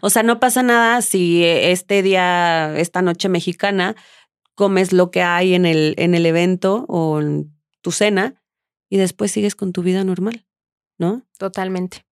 O 0.02 0.10
sea, 0.10 0.22
no 0.22 0.40
pasa 0.40 0.62
nada 0.62 1.00
si 1.02 1.44
eh, 1.44 1.70
este 1.70 2.02
día, 2.02 2.76
esta 2.78 3.02
noche 3.02 3.28
mexicana, 3.28 3.94
comes 4.54 4.92
lo 4.92 5.10
que 5.12 5.22
hay 5.22 5.54
en 5.54 5.66
el, 5.66 5.94
en 5.98 6.14
el 6.14 6.26
evento 6.26 6.84
o 6.88 7.20
en 7.20 7.56
tu 7.80 7.92
cena 7.92 8.42
y 8.90 8.96
después 8.96 9.30
sigues 9.30 9.54
con 9.54 9.72
tu 9.72 9.82
vida 9.82 10.02
normal, 10.02 10.46
¿no? 10.98 11.22
Totalmente. 11.38 12.07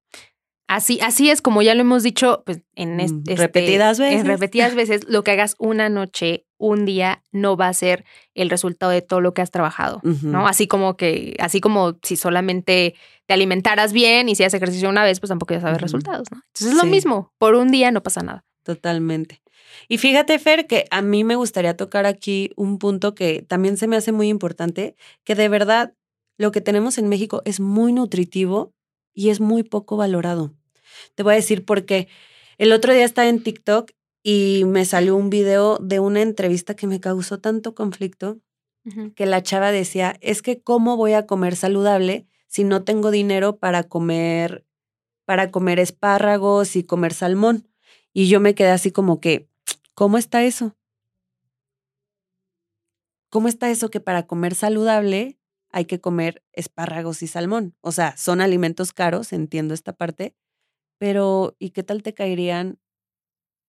Así, 0.69 0.99
así 1.01 1.31
es 1.31 1.43
como 1.43 1.63
ya 1.63 1.75
lo 1.75 1.83
hemos 1.83 2.03
dicho 2.03 2.43
pues, 2.45 2.61
en 2.75 2.97
Mm, 2.97 3.01
este, 3.01 3.37
repetidas 3.37 3.99
veces. 3.99 4.21
En 4.21 4.27
repetidas 4.27 4.75
veces, 4.75 5.03
lo 5.09 5.23
que 5.23 5.31
hagas 5.31 5.55
una 5.59 5.89
noche, 5.89 6.45
un 6.59 6.85
día, 6.87 7.23
no 7.31 7.57
va 7.57 7.69
a 7.69 7.75
ser 7.75 8.05
el 8.35 8.51
resultado 8.51 8.91
de 8.91 9.03
todo 9.03 9.21
lo 9.21 9.33
que 9.33 9.43
has 9.43 9.51
trabajado. 9.51 10.01
¿no? 10.03 10.49
Así 10.49 10.67
como 10.67 10.97
que, 10.97 11.37
así 11.39 11.61
como 11.61 11.99
si 12.03 12.17
solamente 12.17 12.95
te 13.27 13.35
alimentaras 13.35 13.93
bien 13.93 14.29
y 14.29 14.35
si 14.35 14.43
haces 14.43 14.55
ejercicio 14.55 14.89
una 14.89 15.05
vez, 15.05 15.21
pues 15.21 15.29
tampoco 15.29 15.55
ya 15.55 15.61
sabes 15.61 15.77
Ujú. 15.77 15.83
resultados, 15.83 16.29
¿no? 16.33 16.39
Entonces 16.47 16.69
es 16.69 16.83
lo 16.83 16.87
mismo, 16.91 17.33
por 17.39 17.55
un 17.55 17.71
día 17.71 17.91
no 17.91 18.03
pasa 18.03 18.23
nada. 18.23 18.45
Totalmente. 18.65 19.43
Y 19.89 19.99
fíjate, 19.99 20.39
Fer, 20.39 20.67
que 20.67 20.87
a 20.91 21.03
mí 21.03 21.23
me 21.23 21.37
gustaría 21.37 21.77
tocar 21.77 22.07
aquí 22.07 22.51
un 22.57 22.79
punto 22.79 23.15
que 23.15 23.43
también 23.43 23.77
se 23.77 23.87
me 23.87 23.97
hace 23.97 24.11
muy 24.13 24.29
importante, 24.29 24.97
que 25.25 25.35
de 25.35 25.49
verdad 25.49 25.95
lo 26.39 26.51
que 26.51 26.61
tenemos 26.61 26.99
en 26.99 27.09
México 27.09 27.43
es 27.45 27.61
muy 27.61 27.93
nutritivo 27.93 28.73
y 29.17 29.31
es 29.31 29.41
muy 29.41 29.65
poco 29.65 29.97
valorado. 29.97 30.55
Te 31.17 31.25
voy 31.25 31.33
a 31.33 31.37
decir 31.37 31.65
por 31.65 31.87
qué. 31.87 32.07
El 32.59 32.73
otro 32.73 32.93
día 32.93 33.05
estaba 33.05 33.29
en 33.29 33.43
TikTok 33.43 33.91
y 34.23 34.63
me 34.67 34.85
salió 34.85 35.17
un 35.17 35.31
video 35.31 35.79
de 35.79 35.99
una 35.99 36.23
entrevista 36.23 36.77
que 36.77 36.87
me 36.87 37.01
causó 37.01 37.41
tanto 37.41 37.75
conflicto 37.75 38.39
que 39.17 39.27
la 39.27 39.43
chava 39.43 39.73
decía, 39.73 40.17
es 40.21 40.43
que 40.43 40.63
cómo 40.63 40.97
voy 40.97 41.15
a 41.15 41.27
comer 41.27 41.57
saludable 41.57 42.29
si 42.47 42.63
no 42.63 42.85
tengo 42.85 43.11
dinero 43.11 43.57
para 43.59 43.83
comer 43.83 44.65
para 45.25 45.51
comer 45.51 45.81
espárragos 45.81 46.77
y 46.77 46.85
comer 46.85 47.13
salmón. 47.13 47.69
Y 48.13 48.29
yo 48.29 48.39
me 48.39 48.55
quedé 48.55 48.71
así 48.71 48.93
como 48.93 49.21
que, 49.21 49.49
¿cómo 49.95 50.19
está 50.19 50.45
eso? 50.45 50.77
¿Cómo 53.29 53.49
está 53.49 53.71
eso 53.71 53.91
que 53.91 53.99
para 53.99 54.29
comer 54.29 54.55
saludable 54.55 55.36
hay 55.71 55.85
que 55.87 56.01
comer 56.01 56.43
espárragos 56.53 57.23
y 57.23 57.27
salmón? 57.27 57.77
O 57.81 57.93
sea, 57.93 58.17
son 58.17 58.41
alimentos 58.41 58.93
caros, 58.93 59.33
entiendo 59.33 59.75
esta 59.75 59.93
parte, 59.93 60.35
pero 60.99 61.57
¿y 61.59 61.71
qué 61.71 61.83
tal 61.83 62.03
te 62.03 62.15
caerían 62.15 62.79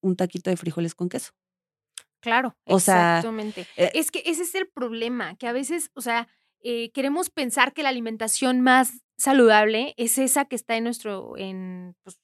un 0.02 0.16
taquito 0.16 0.50
de 0.50 0.58
frijoles 0.58 0.96
con 0.96 1.10
queso? 1.10 1.34
Claro, 2.22 2.58
O 2.68 2.80
sea, 2.80 3.20
exactamente. 3.20 3.68
eh, 3.78 3.92
es 3.94 4.12
que 4.12 4.24
ese 4.26 4.44
es 4.44 4.56
el 4.56 4.68
problema, 4.68 5.36
que 5.36 5.48
a 5.48 5.52
veces, 5.54 5.92
o 5.94 6.02
sea, 6.02 6.28
eh, 6.62 6.92
queremos 6.92 7.30
pensar 7.30 7.74
que 7.74 7.84
la 7.84 7.90
alimentación 7.90 8.62
más 8.62 9.04
saludable 9.18 9.94
es 9.98 10.18
esa 10.18 10.46
que 10.46 10.56
está 10.56 10.76
en 10.76 10.84
nuestro, 10.86 11.38
en, 11.38 11.96
pues, 12.04 12.18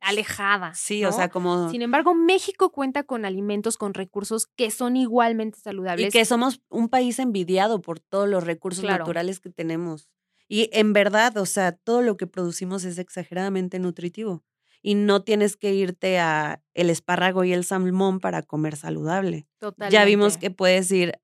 alejada. 0.00 0.74
Sí, 0.74 1.02
¿no? 1.02 1.08
o 1.08 1.12
sea, 1.12 1.28
como... 1.28 1.70
Sin 1.70 1.82
embargo, 1.82 2.14
México 2.14 2.70
cuenta 2.70 3.02
con 3.02 3.24
alimentos, 3.24 3.76
con 3.76 3.94
recursos 3.94 4.46
que 4.46 4.70
son 4.70 4.96
igualmente 4.96 5.58
saludables. 5.58 6.08
Y 6.08 6.10
que 6.18 6.24
somos 6.24 6.60
un 6.68 6.88
país 6.88 7.18
envidiado 7.18 7.80
por 7.80 8.00
todos 8.00 8.28
los 8.28 8.44
recursos 8.44 8.82
Claro. 8.82 8.98
naturales 9.00 9.40
que 9.40 9.50
tenemos. 9.50 10.08
Y 10.48 10.70
en 10.72 10.92
verdad, 10.92 11.36
o 11.38 11.46
sea, 11.46 11.72
todo 11.72 12.02
lo 12.02 12.16
que 12.16 12.26
producimos 12.26 12.84
es 12.84 12.98
exageradamente 12.98 13.78
nutritivo. 13.80 14.44
Y 14.82 14.94
no 14.94 15.22
tienes 15.24 15.56
que 15.56 15.74
irte 15.74 16.20
a 16.20 16.62
el 16.74 16.90
espárrago 16.90 17.42
y 17.42 17.52
el 17.52 17.64
salmón 17.64 18.20
para 18.20 18.42
comer 18.42 18.76
saludable. 18.76 19.48
Ya 19.90 20.04
vimos 20.04 20.34
Totalmente. 20.34 20.38
que 20.40 20.50
puedes 20.52 20.92
ir. 20.92 21.18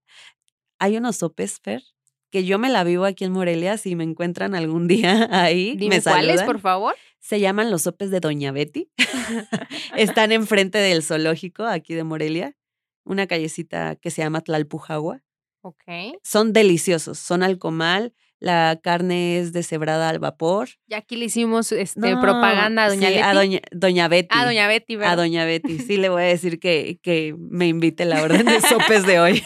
Hay 0.81 0.97
unos 0.97 1.17
sopes, 1.19 1.61
Fer, 1.61 1.83
que 2.31 2.45
yo 2.45 2.59
me 2.59 2.69
la 2.71 2.83
vivo 2.83 3.05
aquí 3.05 3.25
en 3.25 3.31
Morelia. 3.33 3.77
Si 3.79 3.95
me 3.95 4.03
encuentran 4.03 4.57
algún 4.57 4.89
día 4.89 5.29
ahí, 5.31 5.77
Dime 5.77 5.97
me 5.99 6.03
cuáles, 6.03 6.43
por 6.43 6.59
favor. 6.59 6.97
Se 7.23 7.39
llaman 7.39 7.71
los 7.71 7.83
sopes 7.83 8.11
de 8.11 8.19
Doña 8.19 8.51
Betty. 8.51 8.91
Están 9.97 10.33
enfrente 10.33 10.79
del 10.79 11.05
zoológico 11.05 11.65
aquí 11.65 11.95
de 11.95 12.03
Morelia, 12.03 12.57
una 13.05 13.29
callecita 13.29 13.95
que 13.97 14.11
se 14.11 14.23
llama 14.23 14.41
Tlalpujagua 14.41 15.23
Ok. 15.63 15.85
son 16.25 16.53
deliciosos, 16.53 17.19
son 17.21 17.45
al 17.45 17.59
comal, 17.59 18.13
la 18.43 18.77
carne 18.83 19.39
es 19.39 19.53
deshebrada 19.53 20.09
al 20.09 20.19
vapor. 20.19 20.69
Y 20.89 20.95
aquí 20.95 21.15
le 21.17 21.27
hicimos 21.27 21.71
este, 21.71 22.01
No, 22.01 22.21
propaganda 22.21 22.85
a 22.85 22.89
Doña 22.89 23.09
sí, 23.09 23.15
Leti. 23.15 23.23
a 23.27 23.35
doña, 23.35 23.61
doña 23.71 24.09
Betty. 24.09 24.29
A 24.37 24.45
Doña 24.45 24.67
Betty, 24.67 24.95
A 24.95 24.99
¿verdad? 24.99 25.17
doña 25.17 25.45
Betty. 25.45 25.79
Sí, 25.79 25.97
le 25.97 26.09
voy 26.09 26.23
a 26.23 26.27
decir 26.27 26.59
que, 26.59 26.99
que 27.03 27.35
me 27.39 27.69
invite 27.69 28.05
la 28.05 28.21
orden 28.21 28.45
de 28.45 28.61
sopes 28.69 29.07
de 29.07 29.21
hoy. 29.21 29.45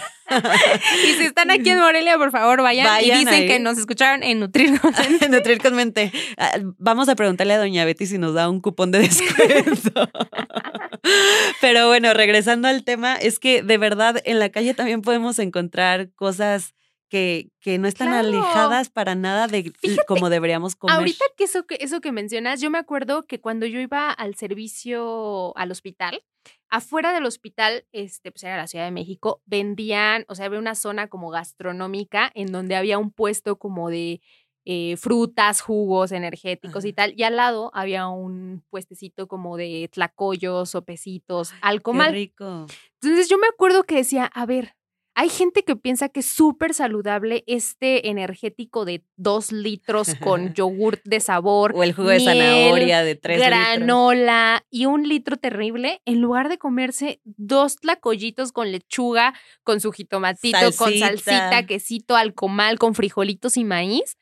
Y 1.05 1.13
si 1.19 1.25
están 1.25 1.51
aquí 1.51 1.71
en 1.71 1.79
Morelia, 1.79 2.17
por 2.19 2.31
favor, 2.33 2.61
vayan, 2.63 2.87
Vayan 2.87 3.17
y 3.17 3.21
dicen 3.21 3.43
ahí. 3.43 3.47
que 3.47 3.59
nos 3.61 3.79
escucharon 3.79 4.23
en 4.23 4.41
Nutrir 4.41 4.81
Consciente. 4.81 5.29
Nutrir 5.31 5.61
con 5.61 5.75
mente. 5.77 6.11
Ah, 6.39 6.59
Vamos 6.79 7.09
a 7.11 7.15
preguntarle 7.17 7.53
a 7.53 7.59
doña 7.59 7.85
Betty 7.85 8.07
si 8.07 8.17
nos 8.19 8.33
da 8.35 8.49
un 8.49 8.61
cupón 8.61 8.91
de 8.93 9.01
descuento. 9.01 10.09
Pero 11.61 11.87
bueno, 11.89 12.13
regresando 12.15 12.67
al 12.69 12.83
tema, 12.85 13.15
es 13.17 13.39
que 13.39 13.63
de 13.63 13.79
verdad 13.79 14.21
en 14.25 14.39
la 14.39 14.49
calle 14.49 14.75
también 14.75 15.03
podemos 15.03 15.39
encontrar 15.39 16.11
cosas 16.15 16.75
que, 17.09 17.51
que 17.61 17.79
no 17.79 17.87
están 17.88 18.09
Claro. 18.09 18.29
alejadas 18.29 18.90
para 18.90 19.14
nada 19.14 19.47
de 19.49 19.73
como 20.07 20.29
deberíamos 20.31 20.77
comer. 20.77 20.97
Ahorita 20.97 21.25
que 21.37 21.45
eso, 21.45 21.66
que 21.66 21.79
eso 21.81 22.01
que 22.01 22.12
mencionas, 22.12 22.61
yo 22.61 22.71
me 22.71 22.79
acuerdo 22.79 23.23
que 23.25 23.40
cuando 23.40 23.66
yo 23.66 23.79
iba 23.81 24.11
al 24.11 24.35
servicio 24.37 25.57
al 25.57 25.71
hospital, 25.71 26.23
afuera 26.69 27.12
del 27.12 27.27
hospital, 27.27 27.87
este, 27.92 28.31
pues 28.33 28.45
era 28.45 28.57
la 28.57 28.66
Ciudad 28.66 28.85
de 28.85 28.90
México, 28.90 29.42
vendían, 29.47 30.25
o 30.29 30.35
sea, 30.35 30.47
había 30.47 30.59
una 30.59 30.75
zona 30.75 31.09
como 31.09 31.31
gastronómica 31.31 32.31
en 32.35 32.53
donde 32.53 32.77
había 32.77 32.99
un 32.99 33.11
puesto 33.11 33.57
como 33.59 33.88
de 33.90 34.21
eh, 34.69 34.97
frutas, 34.97 35.61
jugos 35.61 36.11
energéticos 36.11 36.85
y 36.85 36.92
tal, 36.92 37.14
y 37.16 37.23
al 37.23 37.37
lado 37.37 37.71
había 37.73 38.09
un 38.09 38.64
puestecito 38.69 39.29
como 39.29 39.57
de 39.57 39.88
tlacoyos, 39.92 40.71
sopecitos, 40.71 41.51
Qué 41.53 41.59
alcomal. 41.62 42.12
rico. 42.12 42.66
Entonces 43.01 43.29
yo 43.29 43.38
me 43.38 43.47
acuerdo 43.47 43.85
que 43.85 43.95
decía, 43.97 44.25
a 44.27 44.45
ver, 44.45 44.75
hay 45.18 45.31
gente 45.31 45.64
que 45.64 45.76
piensa 45.76 46.11
que 46.11 46.20
es 46.20 46.26
súper 46.26 46.74
saludable 46.74 47.42
este 47.46 48.11
energético 48.11 48.85
de 48.85 49.02
dos 49.16 49.50
litros 49.50 50.14
con 50.16 50.52
yogurt 50.55 51.00
de 51.05 51.20
sabor, 51.20 51.72
O 51.74 51.83
el 51.83 51.94
jugo 51.94 52.11
de 52.11 52.20
zanahoria 52.20 53.02
de 53.02 53.14
tres 53.14 53.38
litros. 53.38 53.50
granola 53.57 54.66
y 54.70 54.85
un 54.85 55.09
litro 55.09 55.38
terrible, 55.38 56.02
en 56.05 56.20
lugar 56.20 56.50
de 56.50 56.59
comerse 56.59 57.22
dos 57.24 57.76
tlacoyitos 57.76 58.52
con 58.52 58.70
lechuga, 58.70 59.33
con 59.64 59.81
su 59.81 59.90
jitomatito, 59.90 60.59
con 60.76 60.92
salsita, 60.92 61.64
quesito, 61.66 62.14
alcomal, 62.14 62.79
con 62.79 62.94
frijolitos 62.94 63.57
y 63.57 63.64
maíz. 63.64 64.18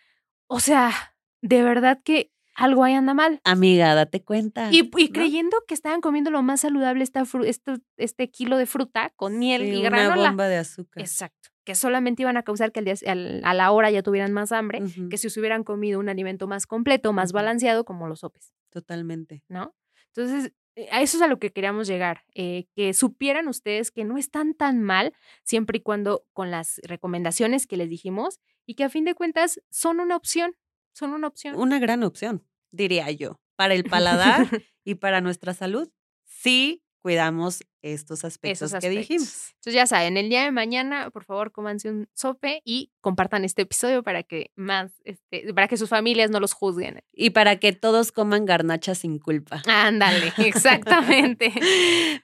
O 0.46 0.60
sea, 0.60 1.16
de 1.42 1.64
verdad 1.64 2.00
que 2.04 2.30
algo 2.54 2.84
ahí 2.84 2.94
anda 2.94 3.14
mal. 3.14 3.40
Amiga, 3.44 3.94
date 3.94 4.22
cuenta. 4.22 4.68
Y, 4.72 4.90
y 4.96 5.06
¿no? 5.08 5.12
creyendo 5.12 5.56
que 5.66 5.74
estaban 5.74 6.00
comiendo 6.00 6.30
lo 6.30 6.42
más 6.42 6.60
saludable 6.60 7.02
esta 7.04 7.22
fru- 7.24 7.44
este, 7.46 7.74
este 7.96 8.30
kilo 8.30 8.56
de 8.56 8.66
fruta 8.66 9.12
con 9.16 9.38
miel 9.38 9.62
Sí, 9.62 9.68
y 9.70 9.80
una 9.80 9.90
granola. 9.90 10.28
bomba 10.30 10.48
de 10.48 10.56
azúcar. 10.58 11.02
Exacto. 11.02 11.50
Que 11.64 11.74
solamente 11.74 12.22
iban 12.22 12.36
a 12.36 12.42
causar 12.42 12.72
que 12.72 12.80
al 12.80 12.84
día- 12.84 12.94
al- 13.06 13.40
a 13.44 13.54
la 13.54 13.70
hora 13.72 13.90
ya 13.90 14.02
tuvieran 14.02 14.32
más 14.32 14.52
hambre, 14.52 14.82
que 15.10 15.16
si 15.18 15.30
se 15.30 15.40
hubieran 15.40 15.64
comido 15.64 15.98
un 15.98 16.08
alimento 16.08 16.46
más 16.46 16.66
completo, 16.66 17.12
más 17.12 17.32
balanceado, 17.32 17.84
como 17.84 18.06
los 18.06 18.20
sopes, 18.20 18.52
Totalmente. 18.70 19.42
¿no? 19.48 19.74
Entonces, 20.14 20.52
eh, 20.76 20.88
a 20.92 21.00
eso 21.02 21.16
es 21.16 21.22
a 21.22 21.28
lo 21.28 21.38
que 21.38 21.50
queríamos 21.52 21.86
llegar, 21.86 22.22
eh, 22.34 22.66
que 22.76 22.92
supieran 22.94 23.48
ustedes 23.48 23.90
que 23.90 24.04
no 24.04 24.18
están 24.18 24.54
tan 24.54 24.82
mal 24.82 25.12
siempre 25.44 25.78
y 25.78 25.80
cuando 25.80 26.24
con 26.32 26.50
las 26.50 26.80
recomendaciones 26.84 27.66
que 27.66 27.76
les 27.76 27.88
dijimos 27.88 28.40
y 28.66 28.74
que 28.74 28.84
a 28.84 28.88
fin 28.90 29.04
de 29.04 29.14
cuentas 29.14 29.60
son 29.70 30.00
una 30.00 30.16
opción, 30.16 30.54
son 30.94 31.12
una 31.12 31.26
opción. 31.26 31.56
Una 31.56 31.78
gran 31.78 32.02
opción, 32.02 32.42
diría 32.70 33.10
yo, 33.10 33.40
para 33.56 33.74
el 33.74 33.84
paladar 33.84 34.48
y 34.84 34.94
para 34.94 35.20
nuestra 35.20 35.52
salud. 35.52 35.90
Sí, 36.24 36.82
cuidamos 37.02 37.62
estos 37.82 38.24
aspectos, 38.24 38.62
Esos 38.62 38.70
que 38.70 38.76
aspectos. 38.78 38.98
dijimos. 39.08 39.48
Entonces 39.56 39.74
ya 39.74 39.86
saben, 39.86 40.16
el 40.16 40.30
día 40.30 40.44
de 40.44 40.50
mañana, 40.50 41.10
por 41.10 41.24
favor, 41.24 41.52
cómanse 41.52 41.90
un 41.90 42.08
sope 42.14 42.62
y 42.64 42.92
compartan 43.02 43.44
este 43.44 43.62
episodio 43.62 44.02
para 44.02 44.22
que 44.22 44.52
más, 44.56 44.90
este, 45.04 45.52
para 45.52 45.68
que 45.68 45.76
sus 45.76 45.90
familias 45.90 46.30
no 46.30 46.40
los 46.40 46.54
juzguen. 46.54 47.02
Y 47.12 47.30
para 47.30 47.56
que 47.56 47.74
todos 47.74 48.10
coman 48.10 48.46
garnachas 48.46 48.98
sin 48.98 49.18
culpa. 49.18 49.62
Ándale, 49.66 50.32
exactamente. 50.38 51.52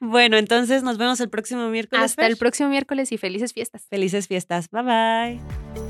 Bueno, 0.00 0.38
entonces 0.38 0.82
nos 0.82 0.96
vemos 0.96 1.20
el 1.20 1.28
próximo 1.28 1.68
miércoles. 1.68 2.02
Hasta 2.02 2.26
el 2.26 2.38
próximo 2.38 2.70
miércoles 2.70 3.12
y 3.12 3.18
felices 3.18 3.52
fiestas. 3.52 3.86
Felices 3.90 4.28
fiestas. 4.28 4.70
Bye 4.70 4.82
bye. 4.82 5.89